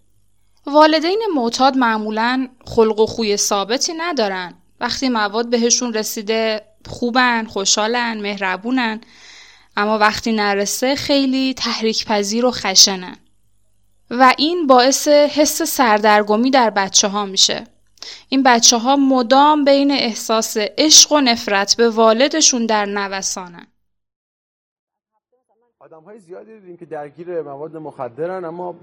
والدین 0.66 1.22
معتاد 1.36 1.78
معمولا 1.78 2.48
خلق 2.66 3.00
و 3.00 3.06
خوی 3.06 3.38
ثابتی 3.38 3.94
ندارن. 3.94 4.54
وقتی 4.80 5.10
مواد 5.10 5.50
بهشون 5.50 5.94
رسیده 5.94 6.62
خوبن، 6.90 7.46
خوشحالن، 7.46 8.22
مهربونن. 8.22 9.02
اما 9.78 9.98
وقتی 9.98 10.32
نرسه 10.32 10.96
خیلی 10.96 11.54
تحریک 11.54 12.06
پذیر 12.06 12.46
و 12.46 12.52
خشنن. 12.52 13.18
و 14.10 14.34
این 14.38 14.68
باعث 14.68 15.08
حس 15.08 15.62
سردرگمی 15.62 16.52
در 16.52 16.70
بچه 16.70 17.08
ها 17.08 17.26
میشه. 17.26 17.64
این 18.30 18.44
بچه 18.44 18.78
ها 18.78 18.96
مدام 18.96 19.64
بین 19.64 19.92
احساس 19.92 20.58
عشق 20.58 21.12
و 21.12 21.20
نفرت 21.20 21.76
به 21.78 21.90
والدشون 21.90 22.66
در 22.66 22.86
نوسانن. 22.86 23.68
آدم 25.94 26.06
های 26.06 26.20
زیادی 26.20 26.60
دیدیم 26.60 26.78
که 26.78 26.86
درگیر 26.86 27.42
مواد 27.42 27.78
مخدرن 27.78 28.46
اما 28.46 28.76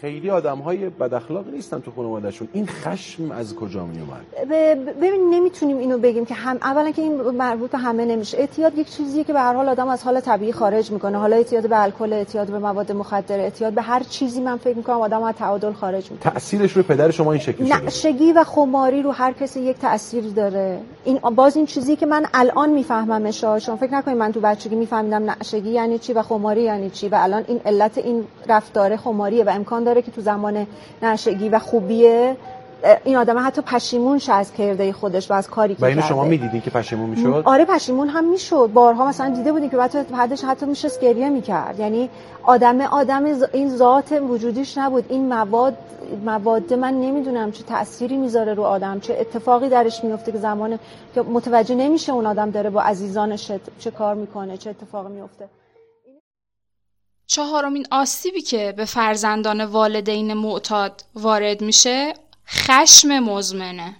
خیلی 0.00 0.30
آدم 0.30 0.58
های 0.58 0.88
بد 0.88 1.14
اخلاق 1.14 1.48
نیستن 1.48 1.80
تو 1.80 1.90
خانوادهشون. 1.90 2.48
این 2.52 2.66
خشم 2.66 3.30
از 3.30 3.54
کجا 3.54 3.86
می 3.86 4.00
اومد 4.00 4.48
ببین 5.00 5.30
نمی‌تونیم 5.30 5.78
اینو 5.78 5.98
بگیم 5.98 6.24
که 6.24 6.34
هم 6.34 6.56
اولا 6.62 6.90
که 6.90 7.02
این 7.02 7.20
مربوط 7.20 7.70
به 7.70 7.78
همه 7.78 8.04
نمیشه. 8.04 8.38
اعتیاد 8.38 8.78
یک 8.78 8.90
چیزیه 8.90 9.24
که 9.24 9.32
به 9.32 9.40
هر 9.40 9.54
حال 9.54 9.68
آدم 9.68 9.88
از 9.88 10.02
حال 10.02 10.20
طبیعی 10.20 10.52
خارج 10.52 10.90
می‌کنه. 10.90 11.18
حالا 11.18 11.36
اعتیاد 11.36 11.68
به 11.68 11.82
الکل 11.82 12.12
اعتیاد 12.12 12.50
به 12.50 12.58
مواد 12.58 12.92
مخدر 12.92 13.40
اعتیاد 13.40 13.72
به 13.72 13.82
هر 13.82 14.02
چیزی 14.02 14.40
من 14.40 14.56
فکر 14.56 14.76
می‌کنم 14.76 15.00
آدم 15.00 15.22
از 15.22 15.34
تعادل 15.34 15.72
خارج 15.72 16.10
می‌کنه. 16.10 16.32
تاثیرش 16.32 16.76
رو 16.76 16.82
پدر 16.82 17.10
شما 17.10 17.32
این 17.32 17.40
شکلی 17.40 17.66
شده؟ 17.66 17.84
نشگی 17.84 18.32
و 18.32 18.44
خماری 18.44 19.02
رو 19.02 19.10
هر 19.10 19.32
کسی 19.32 19.60
یک 19.60 19.78
تاثیر 19.78 20.24
داره. 20.24 20.80
این 21.04 21.18
باز 21.18 21.56
این 21.56 21.66
چیزی 21.66 21.96
که 21.96 22.06
من 22.06 22.26
الان 22.34 22.70
میفهممش 22.70 23.40
شما 23.40 23.76
فکر 23.76 23.94
نکنید 23.94 24.16
من 24.16 24.32
تو 24.32 24.40
بچگی 24.40 24.74
میفهمیدم 24.74 25.30
نشگی 25.30 25.70
یعنی 25.70 25.89
چی 25.98 26.12
و 26.12 26.22
خماری 26.22 26.62
یعنی 26.62 26.90
چی؟ 26.90 27.08
و 27.08 27.14
الان 27.14 27.44
این 27.48 27.60
علت 27.66 27.98
این 27.98 28.24
رفتار 28.48 28.96
خماریه 28.96 29.44
و 29.44 29.48
امکان 29.48 29.84
داره 29.84 30.02
که 30.02 30.10
تو 30.10 30.20
زمان 30.20 30.66
نشگی 31.02 31.48
و 31.48 31.58
خوبیه 31.58 32.36
این 33.04 33.16
آدم 33.16 33.46
حتی 33.46 33.62
پشیمون 33.62 34.18
شه 34.18 34.32
از 34.32 34.52
کرده 34.52 34.92
خودش 34.92 35.30
و 35.30 35.34
از 35.34 35.48
کاری 35.48 35.74
که 35.74 35.82
و 35.82 35.84
اینو 35.84 36.02
شما 36.02 36.24
می‌دیدین 36.24 36.60
که 36.60 36.70
پشیمون 36.70 37.10
می‌شد؟ 37.10 37.42
آره 37.44 37.64
پشیمون 37.64 38.08
هم 38.08 38.24
می‌شد. 38.24 38.70
بارها 38.74 39.06
مثلا 39.06 39.34
دیده 39.34 39.52
بودیم 39.52 39.70
که 39.70 39.76
بعد 39.76 40.10
بعدش 40.10 40.44
حتی 40.44 40.66
میشه 40.66 40.88
گریه 41.02 41.28
می‌کرد. 41.28 41.80
یعنی 41.80 42.10
آدم 42.42 42.80
آدم 42.80 43.24
این 43.52 43.76
ذات 43.76 44.12
وجودیش 44.12 44.78
نبود. 44.78 45.04
این 45.08 45.28
مواد 45.28 45.76
مواد 46.24 46.74
من 46.74 46.94
نمی‌دونم 47.00 47.52
چه 47.52 47.62
تأثیری 47.62 48.16
می‌ذاره 48.16 48.54
رو 48.54 48.62
آدم 48.62 49.00
چه 49.00 49.16
اتفاقی 49.20 49.68
درش 49.68 50.04
میفته 50.04 50.32
که 50.32 50.38
زمان 50.38 50.78
که 51.14 51.22
متوجه 51.22 51.74
نمیشه 51.74 52.12
اون 52.12 52.26
آدم 52.26 52.50
داره 52.50 52.70
با 52.70 52.82
عزیزانش 52.82 53.52
چه 53.78 53.90
کار 53.90 54.14
می‌کنه 54.14 54.56
چه 54.56 54.70
اتفاقی 54.70 55.12
میفته 55.12 55.48
چهارمین 57.30 57.86
آسیبی 57.90 58.42
که 58.42 58.74
به 58.76 58.84
فرزندان 58.84 59.64
والدین 59.64 60.34
معتاد 60.34 61.04
وارد 61.14 61.60
میشه 61.60 62.14
خشم 62.48 63.18
مزمنه. 63.18 63.96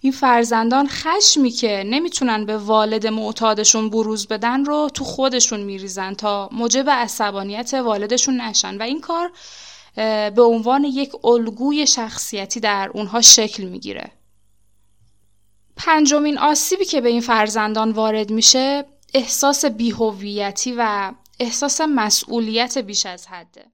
این 0.00 0.12
فرزندان 0.12 0.88
خشمی 0.88 1.50
که 1.50 1.82
نمی‌تونن 1.86 2.46
به 2.46 2.56
والد 2.56 3.06
معتادشون 3.06 3.90
بروز 3.90 4.26
بدن 4.26 4.64
رو 4.64 4.90
تو 4.94 5.04
خودشون 5.04 5.60
میریزن 5.60 6.14
تا 6.14 6.48
موجب 6.52 6.90
عصبانیت 6.90 7.74
والدشون 7.74 8.40
نشن. 8.40 8.78
و 8.78 8.82
این 8.82 9.00
کار 9.00 9.32
به 10.34 10.42
عنوان 10.42 10.84
یک 10.84 11.12
الگوی 11.24 11.86
شخصیتی 11.86 12.60
در 12.60 12.90
اونها 12.94 13.20
شکل 13.20 13.64
می‌گیره. 13.64 14.12
پنجمین 15.76 16.38
آسیبی 16.38 16.84
که 16.84 17.00
به 17.00 17.08
این 17.08 17.20
فرزندان 17.20 17.90
وارد 17.90 18.30
میشه 18.30 18.84
احساس 19.14 19.64
بیهویتی 19.64 20.74
و 20.78 21.12
احساس 21.40 21.80
مسئولیت 21.80 22.78
بیش 22.78 23.06
از 23.06 23.26
حده 23.26 23.64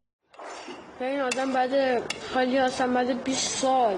این 1.00 1.20
آدم 1.20 1.52
بعد 1.52 2.02
حالی 2.34 2.58
هستم 2.58 2.94
بعد 2.94 3.24
20 3.24 3.58
سال 3.58 3.96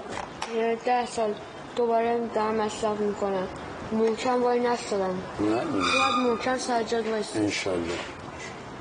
یا 0.56 0.74
10 0.74 1.06
سال 1.06 1.34
دوباره 1.76 2.20
در 2.34 2.50
مصرف 2.50 3.00
می‌کنم. 3.00 3.48
محکم 3.92 4.42
وای 4.42 4.60
نستدم 4.60 5.18
نه. 5.40 5.46
باید 5.46 6.14
محکم 6.26 6.58
سجاد 6.58 7.08
وایسی 7.08 7.38
انشالله. 7.38 7.98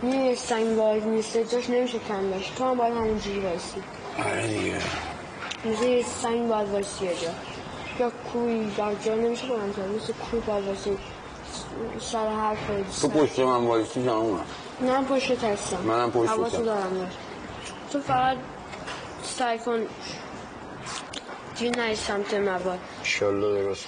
می‌دونی 0.01 0.35
سنگ 0.35 0.77
وارد 0.77 1.07
نیسته 1.07 1.45
جاش 1.45 1.69
نمیشه 1.69 1.99
کم 2.07 2.31
بشه 2.31 2.55
تو 2.55 2.63
هم 2.65 2.77
باید 2.77 2.93
همونجوری 2.93 3.39
وایسی. 3.39 3.83
آره 4.19 4.47
دیگه. 4.47 4.77
مثل 5.65 5.83
یه 5.83 6.05
سنگ 6.21 6.47
باید 6.47 6.69
وایسی 6.69 7.05
یه 7.05 7.11
جا. 7.21 7.29
یا 7.99 8.11
کوی 8.33 8.71
در 8.77 8.95
جا 8.95 9.15
نمیشه 9.15 9.47
کنم. 9.47 9.73
که 9.73 9.81
مثل 9.81 10.13
کوی 10.13 10.39
باید 10.39 10.65
وایسی. 10.65 10.97
سر 11.99 12.29
حرف 12.29 12.59
تو 13.01 13.07
پشت 13.07 13.39
من 13.39 13.65
وایسی 13.65 14.03
تمومه 14.03 14.39
نه 14.81 15.03
پشت 15.03 15.43
هستم. 15.43 15.77
منم 15.77 16.11
پشتتم. 16.11 16.33
حواسو 16.33 16.63
دارم 16.65 17.11
تو 17.91 17.99
فقط 17.99 18.37
سعی 19.23 19.59
کن 19.59 19.79
دیگه 21.59 21.71
نهی 21.71 21.95
سمت 21.95 22.33
مواد. 22.33 22.79
انشالله 22.99 23.63
درست 23.63 23.85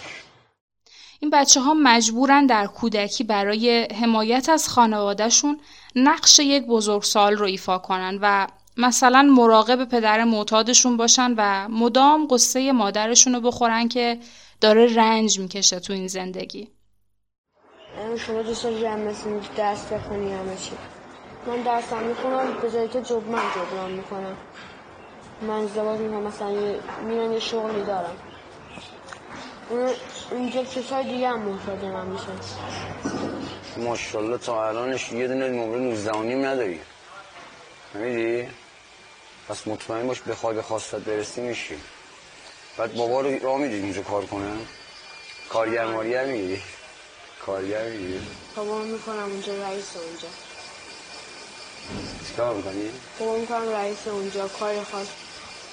این 1.20 1.32
بچه 1.32 1.62
ها 1.62 1.74
مجبورن 1.74 2.46
در 2.46 2.68
کودکی 2.68 3.24
برای 3.24 3.88
حمایت 4.02 4.50
از 4.50 4.70
خانوادهشون 4.70 5.60
نقش 5.96 6.40
یک 6.40 6.66
بزرگسال 6.66 7.38
رو 7.38 7.46
ایفا 7.46 7.78
کنن 7.78 8.20
و 8.22 8.48
مثلا 8.78 9.22
مراقب 9.22 9.86
پدر 9.86 10.24
معتادشون 10.24 10.98
باشن 10.98 11.34
و 11.38 11.68
مدام 11.70 12.28
قصه 12.28 12.72
مادرشون 12.72 13.36
رو 13.36 13.42
بخورن 13.42 13.88
که 13.88 14.20
داره 14.62 14.96
رنج 14.96 15.40
می‌کشه 15.40 15.80
تو 15.80 15.94
این 15.94 16.08
زندگی. 16.08 16.68
یعنی 18.10 18.20
شما 18.22 18.42
دوست 18.42 18.64
داری 18.64 18.86
هم 18.86 19.00
مثل 19.00 19.40
درس 19.56 19.86
بخونی 19.86 20.34
همه 20.34 20.56
چی. 20.56 20.72
من 21.48 21.62
درسم 21.62 21.98
می‌خونم 21.98 22.54
به 22.62 22.72
جایی 22.72 22.88
که 22.88 23.02
جب 23.02 23.28
من 23.28 23.42
جبران 23.56 23.92
می‌کنم. 23.92 24.38
من 25.42 25.50
ازدواج 25.64 26.00
می‌کنم 26.00 26.24
مثلا 26.24 26.50
میرم 27.02 27.34
یه 27.34 27.40
شغلی 27.40 27.84
دارم. 27.84 28.18
اون- 29.70 29.90
اینجا 30.32 30.64
کسای 30.64 31.04
دیگه 31.04 31.30
هم 31.30 31.40
محتاج 31.40 31.84
من 31.84 32.06
میشن. 32.06 32.26
ماشاءالله 33.78 34.38
تا 34.38 34.68
الانش 34.68 35.12
یه 35.12 35.28
دونه 35.28 35.48
نمره 35.50 35.80
19 35.80 36.12
و 36.12 36.24
نیم 36.24 36.46
نداری. 36.46 36.80
نمیدی؟ 37.96 38.50
پس 39.50 39.68
مطمئن 39.68 40.08
باش 40.08 40.22
بخوای 40.22 40.56
به 40.56 40.62
خواستت 40.62 41.00
برسی 41.00 41.42
میشی. 41.42 41.78
بعد 42.78 42.96
بابا 42.96 43.22
رو 43.22 43.40
راه 43.40 43.58
میدی 43.58 43.80
اونجا 43.80 44.02
کار 44.02 44.26
کنه؟ 44.26 44.52
کارگر 45.50 45.86
مارگر 45.86 46.26
می‌گیری؟ 46.26 46.62
کارگر 47.46 47.90
می‌گیری 47.90 48.20
بابا 48.56 48.82
می‌کنم 48.82 49.24
اونجا 49.24 49.54
رئیس 49.64 49.98
اونجا. 49.98 50.28
چیکار 52.28 52.56
می‌کنی؟ 52.56 52.92
بابا 53.20 53.38
می‌کنم 53.38 53.70
رئیس 53.70 54.08
اونجا 54.08 54.48
کار 54.48 54.84
خاص. 54.84 55.08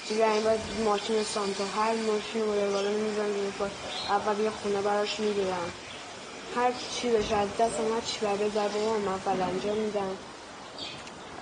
دیگه 0.09 0.31
این 0.31 0.43
باید 0.43 0.59
ماشین 0.85 1.23
سانتا 1.23 1.65
هر 1.65 1.93
ماشین 1.95 2.41
رو 2.41 2.71
بالا 2.71 2.89
میزن 2.89 3.29
اول 4.09 4.39
یه 4.43 4.49
خونه 4.49 4.81
براش 4.81 5.19
می‌گیرم. 5.19 5.71
هر 6.55 6.71
چی 6.91 7.09
بشه 7.11 7.35
از 7.35 7.49
دستم 7.59 7.93
هر 7.93 8.01
چی 8.01 8.25
بر 8.25 8.35
بذار 8.35 8.67
بابا 8.67 9.11
اول 9.11 9.41
انجام 9.41 9.77
میدم. 9.77 10.17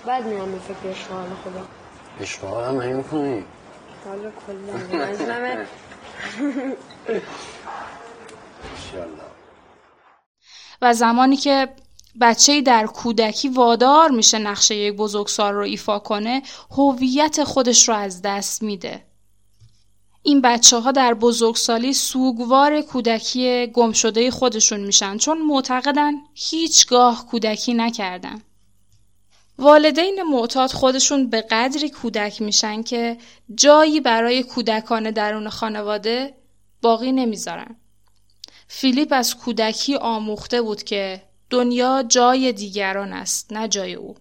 بعد 0.06 0.26
میرم 0.26 0.52
به 0.52 0.58
فکر 0.58 0.88
اشغال 0.88 1.26
خدا. 1.44 1.66
اشغال 2.20 2.64
هم 2.64 2.78
این 2.78 2.96
می‌کنی؟ 2.96 3.44
حالا 4.04 4.30
کلا. 4.46 4.72
منظورمه 5.06 5.66
انشالله. 8.72 9.25
و 10.82 10.94
زمانی 10.94 11.36
که 11.36 11.68
بچه 12.20 12.60
در 12.60 12.86
کودکی 12.86 13.48
وادار 13.48 14.10
میشه 14.10 14.38
نقشه 14.38 14.74
یک 14.76 14.94
بزرگسال 14.94 15.54
رو 15.54 15.62
ایفا 15.62 15.98
کنه 15.98 16.42
هویت 16.70 17.44
خودش 17.44 17.88
رو 17.88 17.94
از 17.94 18.22
دست 18.22 18.62
میده. 18.62 19.06
این 20.22 20.40
بچه 20.40 20.78
ها 20.78 20.92
در 20.92 21.14
بزرگسالی 21.14 21.92
سوگوار 21.92 22.80
کودکی 22.80 23.66
گمشده 23.66 24.30
خودشون 24.30 24.80
میشن 24.80 25.16
چون 25.16 25.42
معتقدن 25.42 26.12
هیچگاه 26.34 27.26
کودکی 27.26 27.74
نکردن. 27.74 28.42
والدین 29.58 30.22
معتاد 30.22 30.70
خودشون 30.70 31.30
به 31.30 31.40
قدری 31.40 31.90
کودک 31.90 32.42
میشن 32.42 32.82
که 32.82 33.18
جایی 33.54 34.00
برای 34.00 34.42
کودکان 34.42 35.10
درون 35.10 35.48
خانواده 35.48 36.34
باقی 36.82 37.12
نمی‌ذارن. 37.12 37.76
فیلیپ 38.68 39.08
از 39.10 39.36
کودکی 39.36 39.96
آموخته 39.96 40.62
بود 40.62 40.82
که 40.82 41.22
دنیا 41.50 42.04
جای 42.08 42.52
دیگران 42.52 43.12
است 43.12 43.52
نه 43.52 43.68
جای 43.68 43.94
او. 43.94 44.16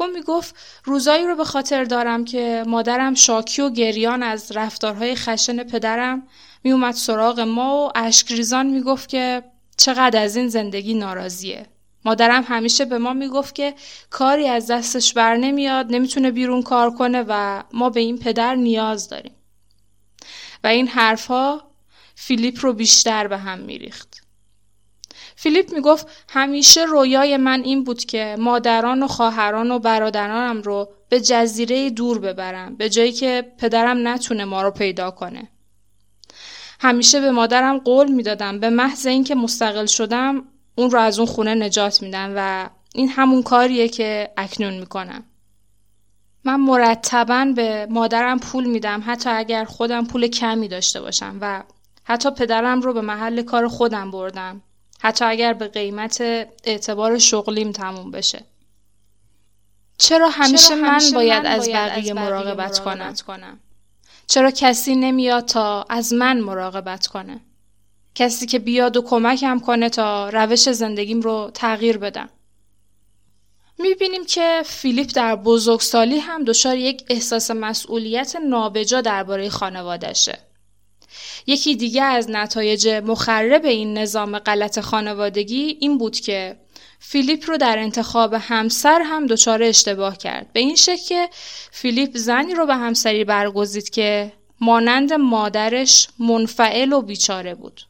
او 0.00 0.06
می‌گفت 0.06 0.54
روزایی 0.84 1.26
رو 1.26 1.36
به 1.36 1.44
خاطر 1.44 1.84
دارم 1.84 2.24
که 2.24 2.64
مادرم 2.66 3.14
شاکی 3.14 3.62
و 3.62 3.70
گریان 3.70 4.22
از 4.22 4.52
رفتارهای 4.52 5.14
خشن 5.14 5.62
پدرم 5.62 6.22
میومد 6.64 6.94
سراغ 6.94 7.40
ما 7.40 7.86
و 7.86 7.98
اشکریزان 7.98 8.66
می‌گفت 8.66 9.08
که 9.08 9.42
چقدر 9.76 10.22
از 10.22 10.36
این 10.36 10.48
زندگی 10.48 10.94
ناراضیه. 10.94 11.66
مادرم 12.04 12.44
همیشه 12.48 12.84
به 12.84 12.98
ما 12.98 13.12
می‌گفت 13.12 13.54
که 13.54 13.74
کاری 14.10 14.48
از 14.48 14.66
دستش 14.66 15.14
بر 15.14 15.36
نمیاد 15.36 15.86
نمی‌تونه 15.90 16.30
بیرون 16.30 16.62
کار 16.62 16.90
کنه 16.94 17.24
و 17.28 17.62
ما 17.72 17.90
به 17.90 18.00
این 18.00 18.18
پدر 18.18 18.54
نیاز 18.54 19.08
داریم. 19.08 19.34
و 20.64 20.66
این 20.66 20.88
حرفها 20.88 21.73
فیلیپ 22.14 22.58
رو 22.60 22.72
بیشتر 22.72 23.26
به 23.26 23.38
هم 23.38 23.58
میریخت. 23.58 24.20
فیلیپ 25.36 25.72
می‌گفت 25.72 26.06
همیشه 26.28 26.84
رویای 26.84 27.36
من 27.36 27.62
این 27.64 27.84
بود 27.84 28.04
که 28.04 28.36
مادران 28.38 29.02
و 29.02 29.06
خواهران 29.06 29.70
و 29.70 29.78
برادرانم 29.78 30.62
رو 30.62 30.88
به 31.08 31.20
جزیره 31.20 31.90
دور 31.90 32.18
ببرم 32.18 32.76
به 32.76 32.88
جایی 32.88 33.12
که 33.12 33.52
پدرم 33.58 34.08
نتونه 34.08 34.44
ما 34.44 34.62
رو 34.62 34.70
پیدا 34.70 35.10
کنه. 35.10 35.48
همیشه 36.80 37.20
به 37.20 37.30
مادرم 37.30 37.78
قول 37.78 38.12
می‌دادم 38.12 38.60
به 38.60 38.70
محض 38.70 39.06
اینکه 39.06 39.34
مستقل 39.34 39.86
شدم 39.86 40.44
اون 40.74 40.90
رو 40.90 40.98
از 40.98 41.18
اون 41.18 41.28
خونه 41.28 41.54
نجات 41.54 42.02
میدم 42.02 42.32
و 42.36 42.70
این 42.94 43.08
همون 43.08 43.42
کاریه 43.42 43.88
که 43.88 44.30
اکنون 44.36 44.74
می‌کنم. 44.74 45.24
من 46.44 46.60
مرتبا 46.60 47.52
به 47.56 47.86
مادرم 47.90 48.38
پول 48.38 48.64
میدم 48.64 49.02
حتی 49.06 49.30
اگر 49.30 49.64
خودم 49.64 50.06
پول 50.06 50.26
کمی 50.26 50.68
داشته 50.68 51.00
باشم 51.00 51.38
و 51.40 51.62
حتی 52.04 52.30
پدرم 52.30 52.80
رو 52.80 52.92
به 52.92 53.00
محل 53.00 53.42
کار 53.42 53.68
خودم 53.68 54.10
بردم. 54.10 54.62
حتی 55.00 55.24
اگر 55.24 55.52
به 55.52 55.68
قیمت 55.68 56.20
اعتبار 56.64 57.18
شغلیم 57.18 57.72
تموم 57.72 58.10
بشه. 58.10 58.44
چرا 59.98 60.28
همیشه, 60.28 60.68
چرا 60.68 60.76
من 60.76 60.88
همیشه 60.88 61.14
باید 61.14 61.42
من 61.42 61.46
از 61.46 61.60
باید 61.60 61.76
بقیه 61.76 61.90
از 61.90 61.98
بقیه 61.98 62.12
مراقبت 62.12 62.78
کنم 62.78 62.94
مراقبت 62.94 63.20
کنم؟ 63.20 63.60
چرا 64.26 64.50
کسی 64.50 64.94
نمیاد 64.96 65.44
تا 65.44 65.86
از 65.88 66.12
من 66.12 66.40
مراقبت 66.40 67.06
کنه؟ 67.06 67.40
کسی 68.14 68.46
که 68.46 68.58
بیاد 68.58 68.96
و 68.96 69.02
کمکم 69.02 69.58
کنه 69.58 69.88
تا 69.88 70.28
روش 70.28 70.68
زندگیم 70.68 71.20
رو 71.20 71.50
تغییر 71.54 71.98
بدم. 71.98 72.28
می‌بینیم 73.78 74.24
که 74.24 74.62
فیلیپ 74.66 75.10
در 75.14 75.36
بزرگسالی 75.36 76.18
هم 76.18 76.44
دچار 76.44 76.76
یک 76.76 77.04
احساس 77.08 77.50
مسئولیت 77.50 78.36
نابجا 78.36 79.00
درباره 79.00 79.48
خانوادشه. 79.48 80.38
یکی 81.46 81.76
دیگه 81.76 82.02
از 82.02 82.30
نتایج 82.30 82.88
مخرب 82.88 83.64
این 83.64 83.98
نظام 83.98 84.38
غلط 84.38 84.80
خانوادگی 84.80 85.76
این 85.80 85.98
بود 85.98 86.16
که 86.16 86.56
فیلیپ 86.98 87.50
رو 87.50 87.56
در 87.56 87.78
انتخاب 87.78 88.34
همسر 88.34 89.02
هم 89.02 89.26
دچار 89.26 89.62
اشتباه 89.62 90.18
کرد. 90.18 90.52
به 90.52 90.60
این 90.60 90.76
شکل 90.76 91.02
که 91.08 91.28
فیلیپ 91.70 92.16
زنی 92.16 92.54
رو 92.54 92.66
به 92.66 92.74
همسری 92.74 93.24
برگزید 93.24 93.90
که 93.90 94.32
مانند 94.60 95.12
مادرش 95.12 96.08
منفعل 96.18 96.92
و 96.92 97.02
بیچاره 97.02 97.54
بود. 97.54 97.80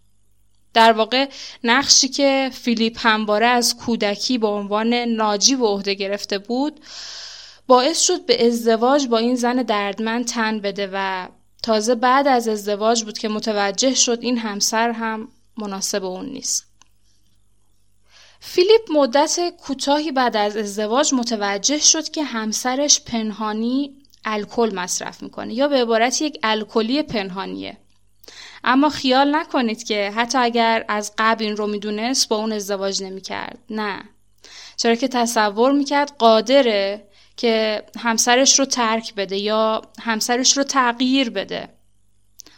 در 0.75 0.93
واقع 0.93 1.29
نقشی 1.65 2.09
که 2.09 2.51
فیلیپ 2.53 3.07
همواره 3.07 3.47
از 3.47 3.77
کودکی 3.77 4.39
به 4.39 4.47
عنوان 4.47 4.95
ناجی 4.95 5.57
به 5.57 5.67
عهده 5.67 5.95
گرفته 5.95 6.39
بود 6.39 6.81
باعث 7.67 8.01
شد 8.01 8.27
به 8.27 8.47
ازدواج 8.47 9.07
با 9.07 9.19
این 9.19 9.37
زن 9.37 9.57
دردمند 9.63 10.25
تن 10.25 10.61
بده 10.61 10.91
و 10.93 11.29
تازه 11.65 11.95
بعد 11.95 12.29
از 12.29 12.49
ازدواج 12.49 13.05
بود 13.05 13.19
که 13.19 13.29
متوجه 13.29 13.95
شد 13.95 14.19
این 14.21 14.39
همسر 14.39 14.91
هم 14.91 15.29
مناسب 15.57 16.05
اون 16.05 16.27
نیست. 16.27 16.67
فیلیپ 18.41 18.93
مدت 18.93 19.39
کوتاهی 19.59 20.13
بعد 20.13 20.37
از 20.37 20.57
ازدواج 20.57 21.15
متوجه 21.15 21.79
شد 21.79 22.09
که 22.09 22.25
همسرش 22.25 23.01
پنهانی 23.01 23.97
الکل 24.25 24.75
مصرف 24.75 25.23
می‌کنه 25.23 25.55
یا 25.55 25.69
به 25.69 25.83
عبارت 25.83 26.23
یک 26.23 26.39
الکلی 26.43 27.03
پنهانیه. 27.03 27.77
اما 28.65 28.89
خیال 28.89 29.37
نکنید 29.37 29.85
که 29.85 30.13
حتی 30.17 30.39
اگر 30.39 30.85
از 30.89 31.13
قبل 31.19 31.45
این 31.45 31.57
رو 31.57 31.67
می‌دونست 31.67 32.29
با 32.29 32.37
اون 32.37 32.53
ازدواج 32.53 33.03
نمی‌کرد 33.03 33.59
نه 33.71 34.05
چرا 34.77 34.95
که 34.95 35.09
تصور 35.09 35.73
می‌کرد 35.73 36.17
قادره 36.19 37.09
که 37.37 37.83
همسرش 37.99 38.59
رو 38.59 38.65
ترک 38.65 39.15
بده 39.15 39.37
یا 39.37 39.83
همسرش 40.01 40.57
رو 40.57 40.63
تغییر 40.63 41.31
بده 41.31 41.69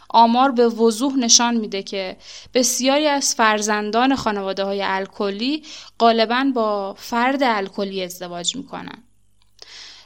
آمار 0.09 0.51
به 0.51 0.67
وضوح 0.67 1.15
نشان 1.15 1.55
میده 1.55 1.83
که 1.83 2.17
بسیاری 2.53 3.07
از 3.07 3.35
فرزندان 3.35 4.15
خانواده 4.15 4.63
های 4.63 4.81
الکلی 4.83 5.63
غالبا 5.99 6.45
با 6.53 6.93
فرد 6.93 7.43
الکلی 7.43 8.03
ازدواج 8.03 8.55
می‌کنن. 8.55 9.03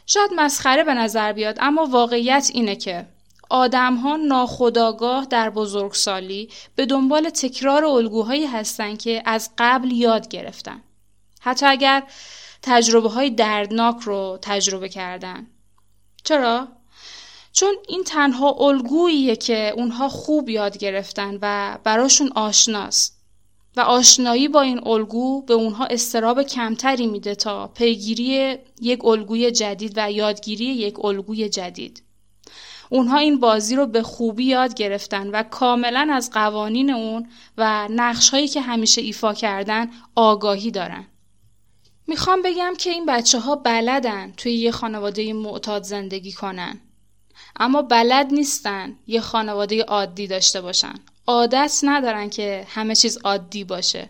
شاید 0.06 0.32
مسخره 0.36 0.84
به 0.84 0.94
نظر 0.94 1.34
بیاد 1.34 1.58
اما 1.60 1.86
واقعیت 1.86 2.50
اینه 2.54 2.76
که 2.76 3.06
آدم 3.50 3.96
ها 3.96 4.16
ناخداگاه 4.16 5.26
در 5.26 5.50
بزرگسالی 5.50 6.50
به 6.76 6.86
دنبال 6.86 7.30
تکرار 7.30 7.86
الگوهایی 7.86 8.46
هستند 8.46 9.02
که 9.02 9.24
از 9.26 9.50
قبل 9.58 9.92
یاد 9.92 10.28
گرفتن. 10.28 10.82
حتی 11.42 11.66
اگر 11.66 12.04
تجربه 12.62 13.10
های 13.10 13.30
دردناک 13.30 14.00
رو 14.02 14.40
تجربه 14.42 14.90
کردن. 14.90 15.48
چرا؟ 16.24 16.68
چون 17.54 17.76
این 17.88 18.04
تنها 18.04 18.56
الگوییه 18.60 19.36
که 19.36 19.74
اونها 19.78 20.10
خوب 20.10 20.50
یاد 20.50 20.78
گرفتن 20.78 21.40
و 21.42 21.78
براشون 21.84 22.32
آشناست. 22.36 23.22
و 23.78 23.82
آشنایی 23.82 24.48
با 24.48 24.62
این 24.62 24.88
الگو 24.88 25.42
به 25.42 25.54
اونها 25.54 25.86
استراب 25.86 26.44
کمتری 26.44 27.08
میده 27.08 27.36
تا 27.36 27.68
پیگیری 27.68 28.58
یک 28.82 29.06
الگوی 29.06 29.52
جدید 29.52 29.94
و 29.96 30.12
یادگیری 30.12 30.66
یک 30.66 31.06
الگوی 31.06 31.50
جدید. 31.50 32.04
اونها 32.90 33.18
این 33.18 33.40
بازی 33.40 33.76
رو 33.76 33.88
به 33.88 34.04
خوبی 34.04 34.44
یاد 34.44 34.74
گرفتن 34.74 35.28
و 35.28 35.44
کاملا 35.44 36.10
از 36.14 36.32
قوانین 36.32 36.90
اون 36.90 37.30
و 37.58 37.88
نقش 37.92 38.30
هایی 38.30 38.48
که 38.48 38.62
همیشه 38.62 39.02
ایفا 39.02 39.34
کردن 39.34 39.90
آگاهی 40.16 40.72
دارن. 40.72 41.08
می‌خوام 42.08 42.42
بگم 42.42 42.74
که 42.78 42.90
این 42.90 43.06
بچه 43.06 43.40
ها 43.40 43.56
بلدن 43.56 44.34
توی 44.38 44.54
یه 44.54 44.72
خانواده 44.72 45.34
معتاد 45.34 45.84
زندگی 45.84 46.32
کنن. 46.32 46.80
اما 47.60 47.82
بلد 47.82 48.34
نیستن 48.34 48.96
یه 49.08 49.22
خانواده 49.22 49.84
عادی 49.84 50.28
داشته 50.28 50.62
باشن. 50.62 50.94
عادت 51.28 51.80
ندارن 51.84 52.30
که 52.30 52.66
همه 52.70 52.96
چیز 52.96 53.18
عادی 53.24 53.64
باشه. 53.64 54.10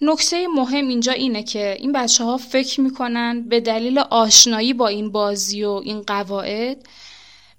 نکته 0.00 0.46
مهم 0.54 0.88
اینجا 0.88 1.12
اینه 1.12 1.42
که 1.42 1.76
این 1.78 1.92
بچه 1.92 2.24
ها 2.24 2.36
فکر 2.36 2.80
می‌کنن 2.80 3.48
به 3.48 3.60
دلیل 3.60 3.98
آشنایی 3.98 4.72
با 4.72 4.88
این 4.88 5.12
بازی 5.12 5.64
و 5.64 5.70
این 5.70 6.02
قواعد 6.02 6.88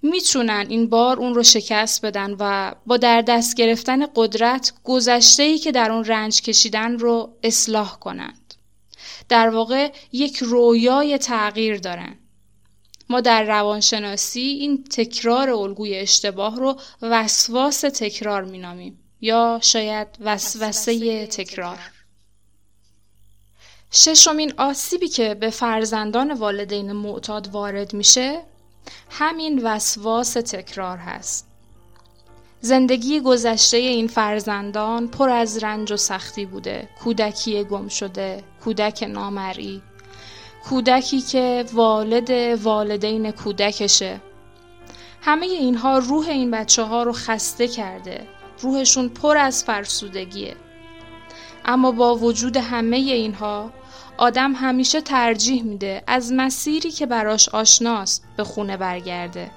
می‌تونن 0.02 0.66
این 0.68 0.88
بار 0.88 1.18
اون 1.18 1.34
رو 1.34 1.42
شکست 1.42 2.04
بدن 2.04 2.36
و 2.38 2.74
با 2.86 2.96
در 2.96 3.22
دست 3.22 3.56
گرفتن 3.56 4.06
قدرت 4.16 4.72
گذشته 4.84 5.42
ای 5.42 5.58
که 5.58 5.72
در 5.72 5.92
اون 5.92 6.04
رنج 6.04 6.42
کشیدن 6.42 6.98
رو 6.98 7.36
اصلاح 7.42 7.98
کنند. 7.98 8.39
در 9.30 9.48
واقع 9.48 9.92
یک 10.12 10.36
رویای 10.36 11.18
تغییر 11.18 11.78
دارن. 11.78 12.16
ما 13.08 13.20
در 13.20 13.42
روانشناسی 13.42 14.40
این 14.40 14.84
تکرار 14.84 15.50
الگوی 15.50 15.96
اشتباه 15.96 16.56
رو 16.56 16.80
وسواس 17.02 17.80
تکرار 17.80 18.44
مینامیم 18.44 18.98
یا 19.20 19.58
شاید 19.62 20.08
وسوسه 20.20 21.26
تکرار. 21.26 21.78
ششمین 23.92 24.52
آسیبی 24.56 25.08
که 25.08 25.34
به 25.34 25.50
فرزندان 25.50 26.32
والدین 26.32 26.92
معتاد 26.92 27.48
وارد 27.48 27.94
میشه 27.94 28.42
همین 29.10 29.62
وسواس 29.64 30.32
تکرار 30.32 30.98
هست. 30.98 31.49
زندگی 32.60 33.20
گذشته 33.20 33.76
این 33.76 34.06
فرزندان 34.06 35.08
پر 35.08 35.30
از 35.30 35.64
رنج 35.64 35.92
و 35.92 35.96
سختی 35.96 36.46
بوده. 36.46 36.88
کودکی 37.04 37.64
گم 37.64 37.88
شده، 37.88 38.44
کودک 38.64 39.02
نامرئی، 39.02 39.82
کودکی 40.64 41.20
که 41.20 41.64
والد 41.72 42.30
والدین 42.62 43.30
کودکشه. 43.30 44.20
همه 45.22 45.46
اینها 45.46 45.98
روح 45.98 46.28
این 46.28 46.50
بچه 46.50 46.82
ها 46.82 47.02
رو 47.02 47.12
خسته 47.12 47.68
کرده. 47.68 48.26
روحشون 48.60 49.08
پر 49.08 49.36
از 49.36 49.64
فرسودگیه. 49.64 50.56
اما 51.64 51.92
با 51.92 52.14
وجود 52.14 52.56
همه 52.56 52.96
اینها 52.96 53.70
آدم 54.18 54.52
همیشه 54.52 55.00
ترجیح 55.00 55.62
میده 55.64 56.02
از 56.06 56.32
مسیری 56.32 56.90
که 56.90 57.06
براش 57.06 57.48
آشناست 57.48 58.24
به 58.36 58.44
خونه 58.44 58.76
برگرده. 58.76 59.50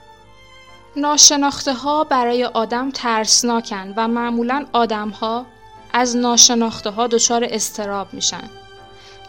ناشناخته 0.95 1.73
ها 1.73 2.03
برای 2.03 2.45
آدم 2.45 2.91
ترسناکن 2.91 3.93
و 3.97 4.07
معمولا 4.07 4.65
آدم 4.73 5.09
ها 5.09 5.45
از 5.93 6.17
ناشناخته 6.17 6.89
ها 6.89 7.07
دچار 7.07 7.43
استراب 7.43 8.13
میشن. 8.13 8.49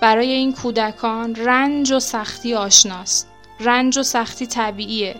برای 0.00 0.32
این 0.32 0.52
کودکان 0.52 1.34
رنج 1.34 1.92
و 1.92 2.00
سختی 2.00 2.54
آشناست. 2.54 3.28
رنج 3.60 3.98
و 3.98 4.02
سختی 4.02 4.46
طبیعیه 4.46 5.16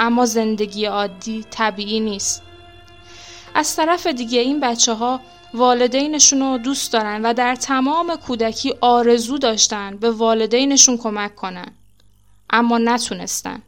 اما 0.00 0.26
زندگی 0.26 0.84
عادی 0.84 1.44
طبیعی 1.50 2.00
نیست. 2.00 2.42
از 3.54 3.76
طرف 3.76 4.06
دیگه 4.06 4.40
این 4.40 4.60
بچه 4.60 4.94
ها 4.94 5.20
والدینشون 5.54 6.40
رو 6.40 6.58
دوست 6.58 6.92
دارن 6.92 7.26
و 7.26 7.34
در 7.34 7.54
تمام 7.54 8.16
کودکی 8.16 8.74
آرزو 8.80 9.38
داشتن 9.38 9.96
به 9.96 10.10
والدینشون 10.10 10.98
کمک 10.98 11.34
کنن. 11.34 11.72
اما 12.50 12.78
نتونستن. 12.78 13.62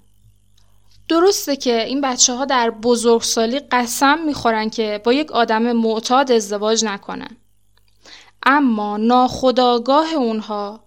درسته 1.08 1.56
که 1.56 1.84
این 1.84 2.00
بچه 2.00 2.34
ها 2.34 2.44
در 2.44 2.70
بزرگسالی 2.70 3.60
قسم 3.60 4.18
می‌خورن 4.18 4.70
که 4.70 5.00
با 5.04 5.12
یک 5.12 5.32
آدم 5.32 5.72
معتاد 5.72 6.32
ازدواج 6.32 6.84
نکنن. 6.84 7.36
اما 8.42 8.96
ناخداگاه 8.96 10.14
اونها 10.14 10.80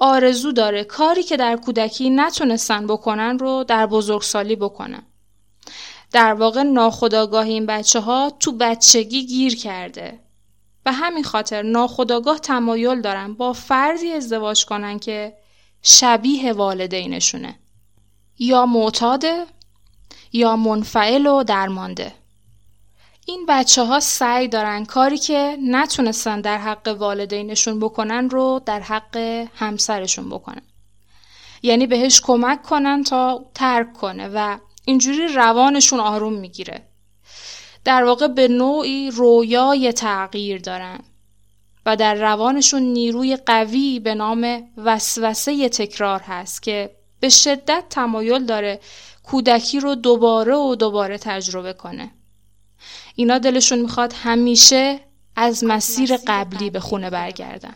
آرزو 0.00 0.52
داره 0.52 0.84
کاری 0.84 1.22
که 1.22 1.36
در 1.36 1.56
کودکی 1.56 2.10
نتونستن 2.10 2.86
بکنن 2.86 3.38
رو 3.38 3.64
در 3.64 3.86
بزرگسالی 3.86 4.56
بکنن. 4.56 5.02
در 6.12 6.34
واقع 6.34 6.62
ناخداگاه 6.62 7.46
این 7.46 7.66
بچه 7.66 8.00
ها 8.00 8.32
تو 8.40 8.52
بچگی 8.52 9.26
گیر 9.26 9.56
کرده 9.56 10.20
و 10.86 10.92
همین 10.92 11.24
خاطر 11.24 11.62
ناخداگاه 11.62 12.38
تمایل 12.38 13.00
دارن 13.00 13.34
با 13.34 13.52
فردی 13.52 14.12
ازدواج 14.12 14.64
کنن 14.64 14.98
که 14.98 15.36
شبیه 15.82 16.52
والدینشونه 16.52 17.58
یا 18.38 18.66
معتاده 18.66 19.46
یا 20.32 20.56
منفعل 20.56 21.26
و 21.26 21.42
درمانده. 21.42 22.12
این 23.26 23.46
بچه 23.48 23.84
ها 23.84 24.00
سعی 24.00 24.48
دارن 24.48 24.84
کاری 24.84 25.18
که 25.18 25.58
نتونستن 25.62 26.40
در 26.40 26.58
حق 26.58 26.96
والدینشون 26.98 27.80
بکنن 27.80 28.30
رو 28.30 28.60
در 28.66 28.80
حق 28.80 29.16
همسرشون 29.54 30.28
بکنن. 30.28 30.62
یعنی 31.62 31.86
بهش 31.86 32.20
کمک 32.20 32.62
کنن 32.62 33.04
تا 33.04 33.44
ترک 33.54 33.92
کنه 33.92 34.28
و 34.34 34.58
اینجوری 34.84 35.28
روانشون 35.28 36.00
آروم 36.00 36.32
می‌گیره. 36.32 36.88
در 37.84 38.04
واقع 38.04 38.28
به 38.28 38.48
نوعی 38.48 39.10
رویای 39.10 39.92
تغییر 39.92 40.60
دارن 40.60 40.98
و 41.86 41.96
در 41.96 42.14
روانشون 42.14 42.82
نیروی 42.82 43.36
قوی 43.36 44.00
به 44.00 44.14
نام 44.14 44.62
وسوسه 44.76 45.68
تکرار 45.68 46.20
هست 46.20 46.62
که 46.62 46.90
به 47.20 47.28
شدت 47.28 47.84
تمایل 47.90 48.44
داره 48.44 48.80
کودکی 49.30 49.80
رو 49.80 49.94
دوباره 49.94 50.54
و 50.54 50.74
دوباره 50.74 51.18
تجربه 51.18 51.72
کنه. 51.72 52.10
اینا 53.14 53.38
دلشون 53.38 53.78
می‌خواد 53.78 54.12
همیشه 54.12 55.00
از 55.36 55.64
مسیر 55.64 56.16
قبلی 56.26 56.70
به 56.70 56.80
خونه 56.80 57.10
برگردن. 57.10 57.74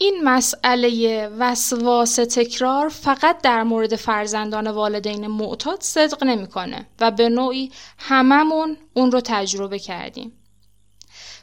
این 0.00 0.20
مسئله 0.24 1.28
وسواس 1.28 2.14
تکرار 2.14 2.88
فقط 2.88 3.40
در 3.42 3.62
مورد 3.62 3.96
فرزندان 3.96 4.66
والدین 4.66 5.26
معتاد 5.26 5.80
صدق 5.80 6.24
نمی‌کنه 6.24 6.86
و 7.00 7.10
به 7.10 7.28
نوعی 7.28 7.72
هممون 7.98 8.76
اون 8.94 9.12
رو 9.12 9.20
تجربه 9.24 9.78
کردیم. 9.78 10.32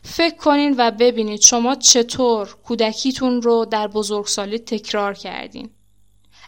فکر 0.04 0.36
کنین 0.36 0.76
و 0.78 0.92
ببینید 0.92 1.42
شما 1.42 1.76
چطور 1.76 2.56
کودکیتون 2.64 3.42
رو 3.42 3.66
در 3.66 3.88
بزرگسالی 3.88 4.60
تکرار 4.60 5.14
کردین. 5.14 5.70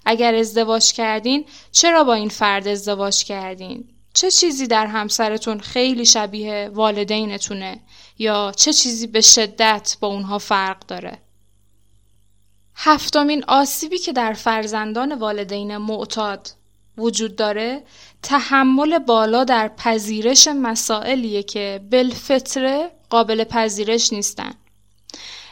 اگر 0.09 0.35
ازدواج 0.35 0.93
کردین 0.93 1.45
چرا 1.71 2.03
با 2.03 2.13
این 2.13 2.29
فرد 2.29 2.67
ازدواج 2.67 3.23
کردین؟ 3.23 3.89
چه 4.13 4.31
چیزی 4.31 4.67
در 4.67 4.87
همسرتون 4.87 5.59
خیلی 5.59 6.05
شبیه 6.05 6.69
والدینتونه 6.73 7.79
یا 8.17 8.51
چه 8.55 8.73
چیزی 8.73 9.07
به 9.07 9.21
شدت 9.21 9.97
با 9.99 10.07
اونها 10.07 10.37
فرق 10.37 10.79
داره؟ 10.79 11.17
هفتمین 12.75 13.43
آسیبی 13.47 13.97
که 13.97 14.13
در 14.13 14.33
فرزندان 14.33 15.19
والدین 15.19 15.77
معتاد 15.77 16.51
وجود 16.97 17.35
داره 17.35 17.83
تحمل 18.23 18.99
بالا 18.99 19.43
در 19.43 19.67
پذیرش 19.67 20.47
مسائلیه 20.47 21.43
که 21.43 21.81
بالفطره 21.91 22.91
قابل 23.09 23.43
پذیرش 23.43 24.13
نیستن. 24.13 24.53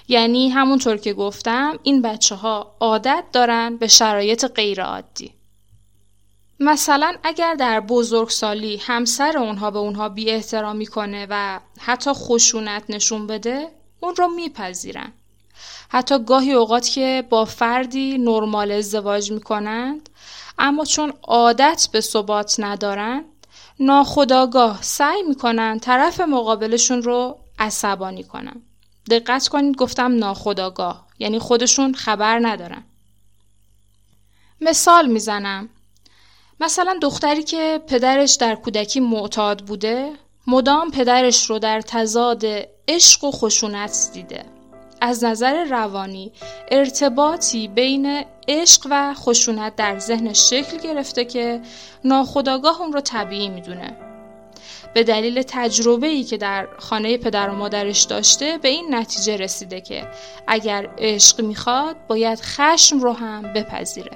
یعنی 0.07 0.49
همونطور 0.49 0.97
که 0.97 1.13
گفتم 1.13 1.79
این 1.83 2.01
بچه 2.01 2.35
ها 2.35 2.75
عادت 2.79 3.23
دارن 3.33 3.77
به 3.77 3.87
شرایط 3.87 4.45
غیر 4.45 4.83
عادی. 4.83 5.33
مثلا 6.59 7.15
اگر 7.23 7.55
در 7.55 7.79
بزرگسالی 7.79 8.77
همسر 8.77 9.37
اونها 9.37 9.71
به 9.71 9.79
اونها 9.79 10.09
بی 10.09 10.31
احترامی 10.31 10.85
کنه 10.85 11.27
و 11.29 11.59
حتی 11.79 12.11
خشونت 12.13 12.83
نشون 12.89 13.27
بده 13.27 13.67
اون 13.99 14.15
رو 14.15 14.27
میپذیرن. 14.27 15.13
حتی 15.89 16.23
گاهی 16.23 16.53
اوقات 16.53 16.87
که 16.87 17.23
با 17.29 17.45
فردی 17.45 18.17
نرمال 18.17 18.71
ازدواج 18.71 19.31
می 19.31 19.41
کنند 19.41 20.09
اما 20.57 20.85
چون 20.85 21.13
عادت 21.23 21.87
به 21.91 22.01
ثبات 22.01 22.55
ندارند 22.59 23.25
ناخداگاه 23.79 24.83
سعی 24.83 25.23
می‌کنن 25.23 25.79
طرف 25.79 26.21
مقابلشون 26.21 27.03
رو 27.03 27.37
عصبانی 27.59 28.23
کنن. 28.23 28.61
دقت 29.09 29.47
کنید 29.47 29.75
گفتم 29.75 30.15
ناخداگاه 30.15 31.07
یعنی 31.19 31.39
خودشون 31.39 31.93
خبر 31.93 32.39
ندارن. 32.39 32.83
مثال 34.61 35.07
می‌زنم. 35.07 35.69
مثلا 36.59 36.97
دختری 37.01 37.43
که 37.43 37.81
پدرش 37.87 38.33
در 38.33 38.55
کودکی 38.55 38.99
معتاد 38.99 39.65
بوده 39.65 40.11
مدام 40.47 40.91
پدرش 40.91 41.49
رو 41.49 41.59
در 41.59 41.81
تضاد 41.81 42.45
عشق 42.87 43.23
و 43.23 43.31
خشونت 43.31 44.09
دیده. 44.13 44.45
از 45.01 45.23
نظر 45.23 45.63
روانی 45.63 46.31
ارتباطی 46.71 47.67
بین 47.67 48.25
عشق 48.47 48.87
و 48.89 49.13
خشونت 49.13 49.75
در 49.75 49.99
ذهنش 49.99 50.49
شکل 50.49 50.77
گرفته 50.77 51.25
که 51.25 51.61
ناخداگاه 52.03 52.81
اون 52.81 52.93
رو 52.93 53.01
طبیعی 53.01 53.49
می‌دونه. 53.49 54.14
به 54.95 55.03
دلیل 55.03 55.41
تجربه 55.41 56.07
ای 56.07 56.23
که 56.23 56.37
در 56.37 56.67
خانه 56.77 57.17
پدر 57.17 57.49
و 57.49 57.55
مادرش 57.55 58.03
داشته 58.03 58.57
به 58.57 58.69
این 58.69 58.95
نتیجه 58.95 59.37
رسیده 59.37 59.81
که 59.81 60.07
اگر 60.47 60.89
عشق 60.97 61.41
می‌خواد 61.41 61.95
باید 62.07 62.39
خشم 62.41 62.99
رو 62.99 63.13
هم 63.13 63.53
بپذیره. 63.53 64.11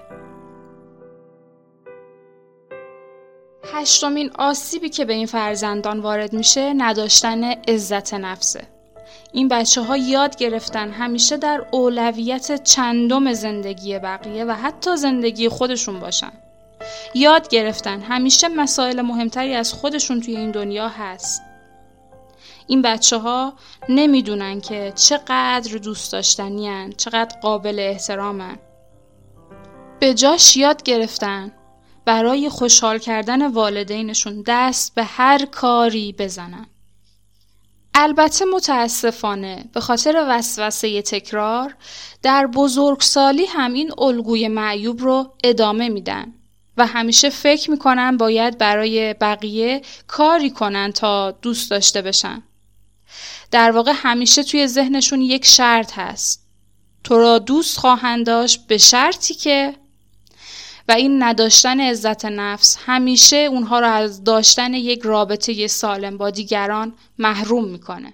هشتمین 3.74 4.32
آسیبی 4.38 4.89
که 4.89 5.06
به 5.06 5.13
این 5.13 5.26
فرزندان 5.26 6.00
وارد 6.00 6.34
میشه 6.34 6.74
نداشتن 6.78 7.44
عزت 7.44 8.13
نفسه. 8.13 8.62
این 9.32 9.48
بچه 9.48 9.82
ها 9.82 9.98
یاد 9.98 10.36
گرفتن 10.36 10.92
همیشه 10.92 11.38
در 11.38 11.65
اولویت 11.72 12.63
چندم 12.63 13.34
زندگی 13.34 14.00
بقیه 14.00 14.46
و 14.46 14.52
حتی 14.52 14.98
زندگی 14.98 15.50
خودشون 15.50 16.00
باشن. 16.00 16.32
یاد 17.13 17.48
گرفتن 17.48 18.02
همیشه 18.02 18.48
مسائل 18.48 19.02
مهمتری 19.02 19.54
از 19.54 19.74
خودشون 19.74 20.22
توی 20.22 20.38
این 20.38 20.52
دنیا 20.52 20.88
هست. 20.88 21.42
این 22.68 22.82
بچه 22.82 23.18
ها 23.18 23.54
نمی‌دونن 23.89 24.62
که 24.62 24.94
چقدر 24.96 25.78
دوست 25.78 26.12
داشتنی 26.12 26.94
چقدر 26.98 27.39
قابل 27.39 27.80
احترامن. 27.80 28.58
به 30.00 30.13
جاش 30.13 30.58
یاد 30.58 30.84
گرفتن 30.84 31.52
برای 32.06 32.50
خوشحال 32.50 32.98
کردن 32.98 33.48
والدینشون 33.52 34.44
دست 34.48 34.96
به 34.96 35.04
هر 35.04 35.46
کاری 35.46 36.15
بزنن. 36.20 36.68
البته 37.94 38.46
متاسفانه 38.46 39.70
به 39.74 39.80
خاطر 39.80 40.26
وسوسه 40.30 41.02
تکرار 41.02 41.76
در 42.22 42.48
بزرگسالی 42.48 43.46
هم 43.46 43.74
این 43.74 43.92
الگوی 43.98 44.48
معیوب 44.48 45.02
رو 45.02 45.34
ادامه 45.44 45.89
میدن 45.89 46.34
و 46.80 46.86
همیشه 46.86 47.30
فکر 47.30 47.72
می‌کنن 47.72 48.18
باید 48.18 48.58
برای 48.58 49.13
بقیه 49.13 49.82
کاری 50.08 50.50
کنن 50.50 50.92
تا 50.92 51.32
دوست 51.32 51.72
داشته 51.72 52.02
بشن. 52.02 52.44
در 53.52 53.72
واقع 53.72 53.94
همیشه 53.96 54.44
توی 54.44 54.68
ذهنشون 54.68 55.22
یک 55.22 55.46
شرط 55.46 56.00
هست. 56.00 56.46
تو 57.04 57.18
را 57.18 57.39
دوست 57.39 57.78
خواهند 57.78 58.26
داشت 58.26 58.68
به 58.68 58.78
شرطی 58.78 59.34
که 59.34 59.76
و 60.88 60.92
این 60.92 61.24
نداشتن 61.24 61.82
عزت 61.82 62.26
نفس 62.26 62.78
همیشه 62.86 63.38
اونها 63.38 63.80
را 63.80 63.92
از 63.92 64.24
داشتن 64.24 64.74
یک 64.74 65.02
رابطه 65.04 65.68
سالم 65.68 66.18
با 66.18 66.30
دیگران 66.30 66.94
محروم 67.18 67.68
می‌کنه 67.68 68.13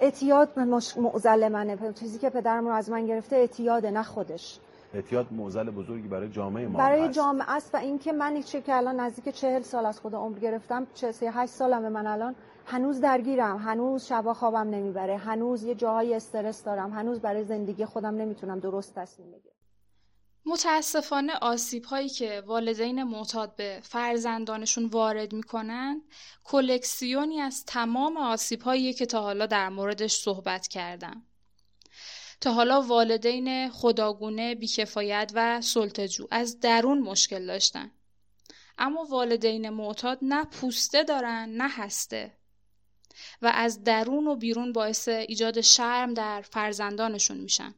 اعتیاد 0.00 0.58
معزل 0.96 1.48
منه 1.48 1.78
چیزی 2.00 2.18
که 2.18 2.30
پدرم 2.30 2.66
رو 2.66 2.72
از 2.72 2.90
من 2.90 3.06
گرفته 3.06 3.36
اعتیاد 3.36 3.86
نه 3.86 4.02
خودش 4.02 4.58
اعتیاد 4.94 5.32
معضل 5.32 5.70
بزرگی 5.70 6.08
برای 6.08 6.28
جامعه 6.28 6.66
ما 6.66 6.78
برای 6.78 7.00
هست. 7.00 7.12
جامعه 7.12 7.50
است 7.50 7.74
و 7.74 7.78
اینکه 7.78 8.12
من 8.12 8.42
چه 8.42 8.60
که 8.60 8.74
الان 8.74 9.00
نزدیک 9.00 9.28
چهل 9.28 9.62
سال 9.62 9.86
از 9.86 10.00
خود 10.00 10.14
عمر 10.14 10.38
گرفتم 10.38 10.86
چه 10.94 11.12
هشت 11.20 11.52
سالم 11.52 11.92
من 11.92 12.06
الان 12.06 12.34
هنوز 12.66 13.00
درگیرم 13.00 13.56
هنوز 13.56 14.04
شبا 14.04 14.34
خوابم 14.34 14.70
نمی‌بره 14.70 15.16
هنوز 15.16 15.62
یه 15.62 15.74
جاهای 15.74 16.14
استرس 16.14 16.64
دارم 16.64 16.92
هنوز 16.92 17.20
برای 17.20 17.44
زندگی 17.44 17.84
خودم 17.84 18.14
نمی‌تونم 18.14 18.60
درست 18.60 18.94
تصمیم 18.94 19.30
بگیرم 19.30 19.54
متاسفانه 20.46 21.32
آسیب 21.42 21.84
هایی 21.84 22.08
که 22.08 22.42
والدین 22.46 23.02
معتاد 23.02 23.56
به 23.56 23.80
فرزندانشون 23.82 24.86
وارد 24.86 25.32
می‌کنن 25.32 26.02
کلکسیونی 26.44 27.40
از 27.40 27.64
تمام 27.64 28.16
آسیب 28.16 28.62
هایی 28.62 28.92
که 28.92 29.06
تا 29.06 29.22
حالا 29.22 29.46
در 29.46 29.68
موردش 29.68 30.16
صحبت 30.16 30.66
کردم. 30.66 31.22
تا 32.40 32.52
حالا 32.52 32.80
والدین 32.80 33.70
خداگونه، 33.70 34.54
بیکفایت 34.54 35.32
و 35.34 35.60
سلطجو 35.60 36.26
از 36.30 36.60
درون 36.60 36.98
مشکل 36.98 37.46
داشتن. 37.46 37.90
اما 38.78 39.04
والدین 39.04 39.70
معتاد 39.70 40.18
نه 40.22 40.44
پوسته 40.44 41.02
دارن 41.02 41.48
نه 41.48 41.68
هسته 41.68 42.32
و 43.42 43.52
از 43.54 43.84
درون 43.84 44.26
و 44.26 44.36
بیرون 44.36 44.72
باعث 44.72 45.08
ایجاد 45.08 45.60
شرم 45.60 46.14
در 46.14 46.40
فرزندانشون 46.40 47.36
میشن. 47.36 47.74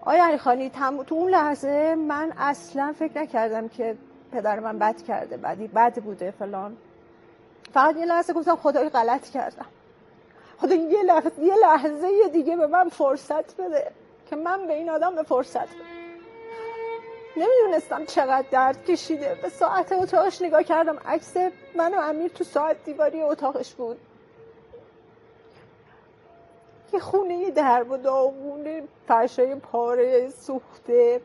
آیا 0.00 0.26
علی 0.26 0.38
خانی 0.38 0.70
تو 1.06 1.14
اون 1.14 1.30
لحظه 1.30 1.94
من 1.94 2.32
اصلا 2.36 2.94
فکر 2.98 3.22
نکردم 3.22 3.68
که 3.68 3.96
پدر 4.32 4.60
من 4.60 4.78
بد 4.78 5.02
کرده 5.02 5.36
بدی 5.36 5.68
بد 5.68 6.02
بوده 6.02 6.30
فلان 6.30 6.76
فقط 7.74 7.96
یه 7.96 8.04
لحظه 8.06 8.32
گفتم 8.32 8.56
خدای 8.56 8.88
غلط 8.88 9.30
کردم 9.30 9.66
خدا 10.60 10.74
یه 10.74 11.02
لحظه 11.02 11.42
یه 11.42 11.54
لحظه 11.54 12.28
دیگه 12.32 12.56
به 12.56 12.66
من 12.66 12.88
فرصت 12.88 13.56
بده 13.60 13.90
که 14.30 14.36
من 14.36 14.66
به 14.66 14.74
این 14.74 14.90
آدم 14.90 15.14
به 15.14 15.22
فرصت 15.22 15.68
بده. 15.68 15.98
نمی‌دونستم 17.36 18.04
چقدر 18.04 18.44
درد 18.50 18.84
کشیده. 18.84 19.38
به 19.42 19.48
ساعت 19.48 19.92
اتاقش 19.92 20.42
نگاه 20.42 20.62
کردم 20.62 20.98
عکس 21.06 21.36
من 21.76 21.94
و 21.94 21.98
امیر 22.00 22.30
تو 22.30 22.44
ساعت 22.44 22.84
دیواری 22.84 23.22
اتاقش 23.22 23.74
بود. 23.74 23.98
یه 26.92 27.00
خونه 27.00 27.50
درب 27.50 27.90
و 27.90 27.96
داغونه 27.96 28.82
فرشای 29.08 29.54
پاره 29.54 30.30
سوخته. 30.30 31.20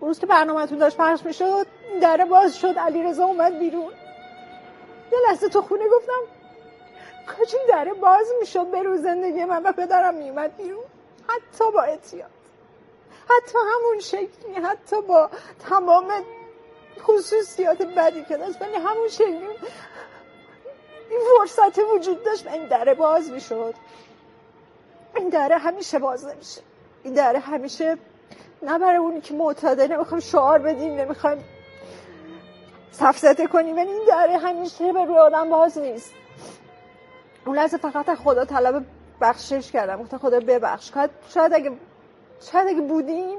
روز 0.00 0.18
که 0.18 0.26
برنامهتون 0.26 0.78
داشت 0.78 0.96
پخش 0.96 1.26
می‌شد 1.26 1.66
در 2.00 2.24
باز 2.24 2.58
شد 2.58 2.78
علی 2.78 3.02
رضا 3.02 3.24
اومد 3.24 3.58
بیرون. 3.58 3.92
یه 5.12 5.18
لحظه 5.28 5.48
تو 5.48 5.62
خونه 5.62 5.88
گفتم 5.88 6.20
کاش 7.26 7.54
این 7.54 7.66
دره 7.68 7.94
باز 7.94 8.26
می‌شد 8.40 8.70
به 8.70 8.82
روز 8.82 9.02
زندگی 9.02 9.44
من 9.44 9.62
و 9.62 9.72
پدرم 9.72 10.14
میومد 10.14 10.56
بیرون؟ 10.56 10.84
حتی 11.28 11.70
با 11.70 11.82
اتیاد 11.82 12.30
حتی 13.24 13.58
همون 13.58 14.00
شکلی 14.00 14.54
حتی 14.64 15.02
با 15.02 15.30
تمام 15.68 16.12
خصوصیات 17.00 17.82
بدی 17.82 18.24
که 18.24 18.36
داشت 18.36 18.62
ولی 18.62 18.74
همون 18.74 19.08
شکلی 19.08 19.48
این 21.10 21.20
فرصت 21.38 21.78
وجود 21.78 22.24
داشت 22.24 22.46
این 22.46 22.68
دره 22.68 22.94
باز 22.94 23.30
می‌شد. 23.30 23.74
این 25.16 25.28
دره 25.28 25.58
همیشه 25.58 25.98
باز 25.98 26.26
نمیشه. 26.26 26.60
این 27.04 27.14
دره 27.14 27.38
همیشه 27.38 27.98
نه 28.62 28.78
برای 28.78 28.96
اونی 28.96 29.20
که 29.20 29.34
معتاده 29.34 29.86
نمی‌خوایم 29.86 30.20
شعار 30.20 30.58
بدیم 30.58 30.94
نمی‌خوایم 30.94 31.44
سفزته 32.92 33.46
کنیم 33.46 33.76
ولی 33.76 33.90
این 33.90 34.04
دره 34.08 34.38
همیشه 34.38 34.92
به 34.92 35.04
روی 35.04 35.18
آدم 35.18 35.50
باز 35.50 35.78
نیست. 35.78 36.12
اون 37.46 37.56
لحظه 37.56 37.76
فقط 37.76 38.14
خدا 38.14 38.44
طلب 38.44 38.84
بخشش 39.20 39.72
کردم 39.72 40.02
گفتم 40.02 40.18
خدا 40.18 40.40
ببخش 40.40 40.90
شاید 41.34 41.52
اگه 41.52 41.72
شاید 42.52 42.68
اگه 42.68 42.80
بودیم 42.80 43.38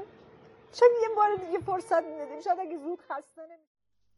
شاید 0.80 0.92
یه 1.02 1.16
بار 1.16 1.28
دیگه 1.36 1.60
فرصت 1.66 2.04
می‌دادیم 2.04 2.42
شاید 2.42 2.60
اگه 2.60 2.78
زود 2.78 3.00
خسته 3.02 3.42
نمید. 3.42 3.60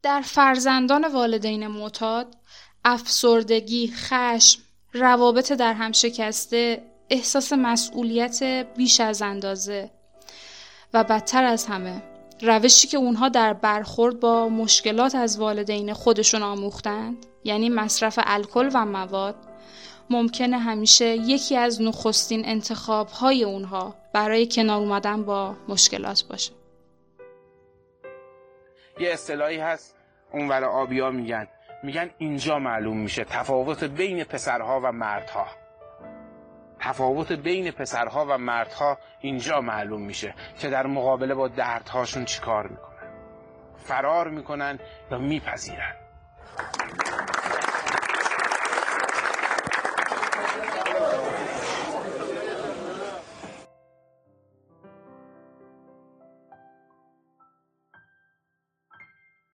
در 0.02 0.20
فرزندان 0.20 1.08
والدین 1.08 1.66
معتاد 1.66 2.36
افسردگی 2.84 3.92
خشم 3.94 4.62
روابط 4.92 5.52
در 5.52 5.72
هم 5.72 5.92
شکسته 5.92 6.82
احساس 7.10 7.52
مسئولیت 7.52 8.42
بیش 8.76 9.00
از 9.00 9.22
اندازه 9.22 9.90
و 10.94 11.04
بدتر 11.04 11.44
از 11.44 11.66
همه 11.66 12.02
روشی 12.42 12.88
که 12.88 12.96
اونها 12.96 13.28
در 13.28 13.52
برخورد 13.52 14.20
با 14.20 14.48
مشکلات 14.48 15.14
از 15.14 15.40
والدین 15.40 15.92
خودشون 15.92 16.42
آموختند 16.42 17.26
یعنی 17.44 17.68
مصرف 17.68 18.18
الکل 18.22 18.70
و 18.74 18.84
مواد 18.84 19.47
ممکنه 20.10 20.58
همیشه 20.58 21.04
یکی 21.04 21.56
از 21.56 21.82
نخستین 21.82 22.42
انتخاب 22.46 23.08
های 23.08 23.44
اونها 23.44 23.94
برای 24.12 24.48
کنار 24.52 24.78
اومدن 24.78 25.22
با 25.22 25.56
مشکلات 25.68 26.24
باشه. 26.30 26.52
یه 29.00 29.12
اصطلاحی 29.12 29.58
هست 29.58 29.96
اونور 30.32 30.64
آبیا 30.64 31.10
میگن. 31.10 31.48
میگن 31.82 32.10
اینجا 32.18 32.58
معلوم 32.58 32.96
میشه 32.96 33.24
تفاوت 33.24 33.84
بین 33.84 34.24
پسرها 34.24 34.80
و 34.84 34.92
مردها. 34.92 35.46
تفاوت 36.80 37.32
بین 37.32 37.70
پسرها 37.70 38.26
و 38.28 38.38
مردها 38.38 38.98
اینجا 39.20 39.60
معلوم 39.60 40.02
میشه 40.02 40.34
که 40.58 40.68
در 40.68 40.86
مقابله 40.86 41.34
با 41.34 41.48
دردهاشون 41.48 42.24
چیکار 42.24 42.66
می‌کنن. 42.66 42.88
فرار 43.76 44.28
می‌کنن 44.28 44.78
یا 45.10 45.18
میپذیرن. 45.18 45.94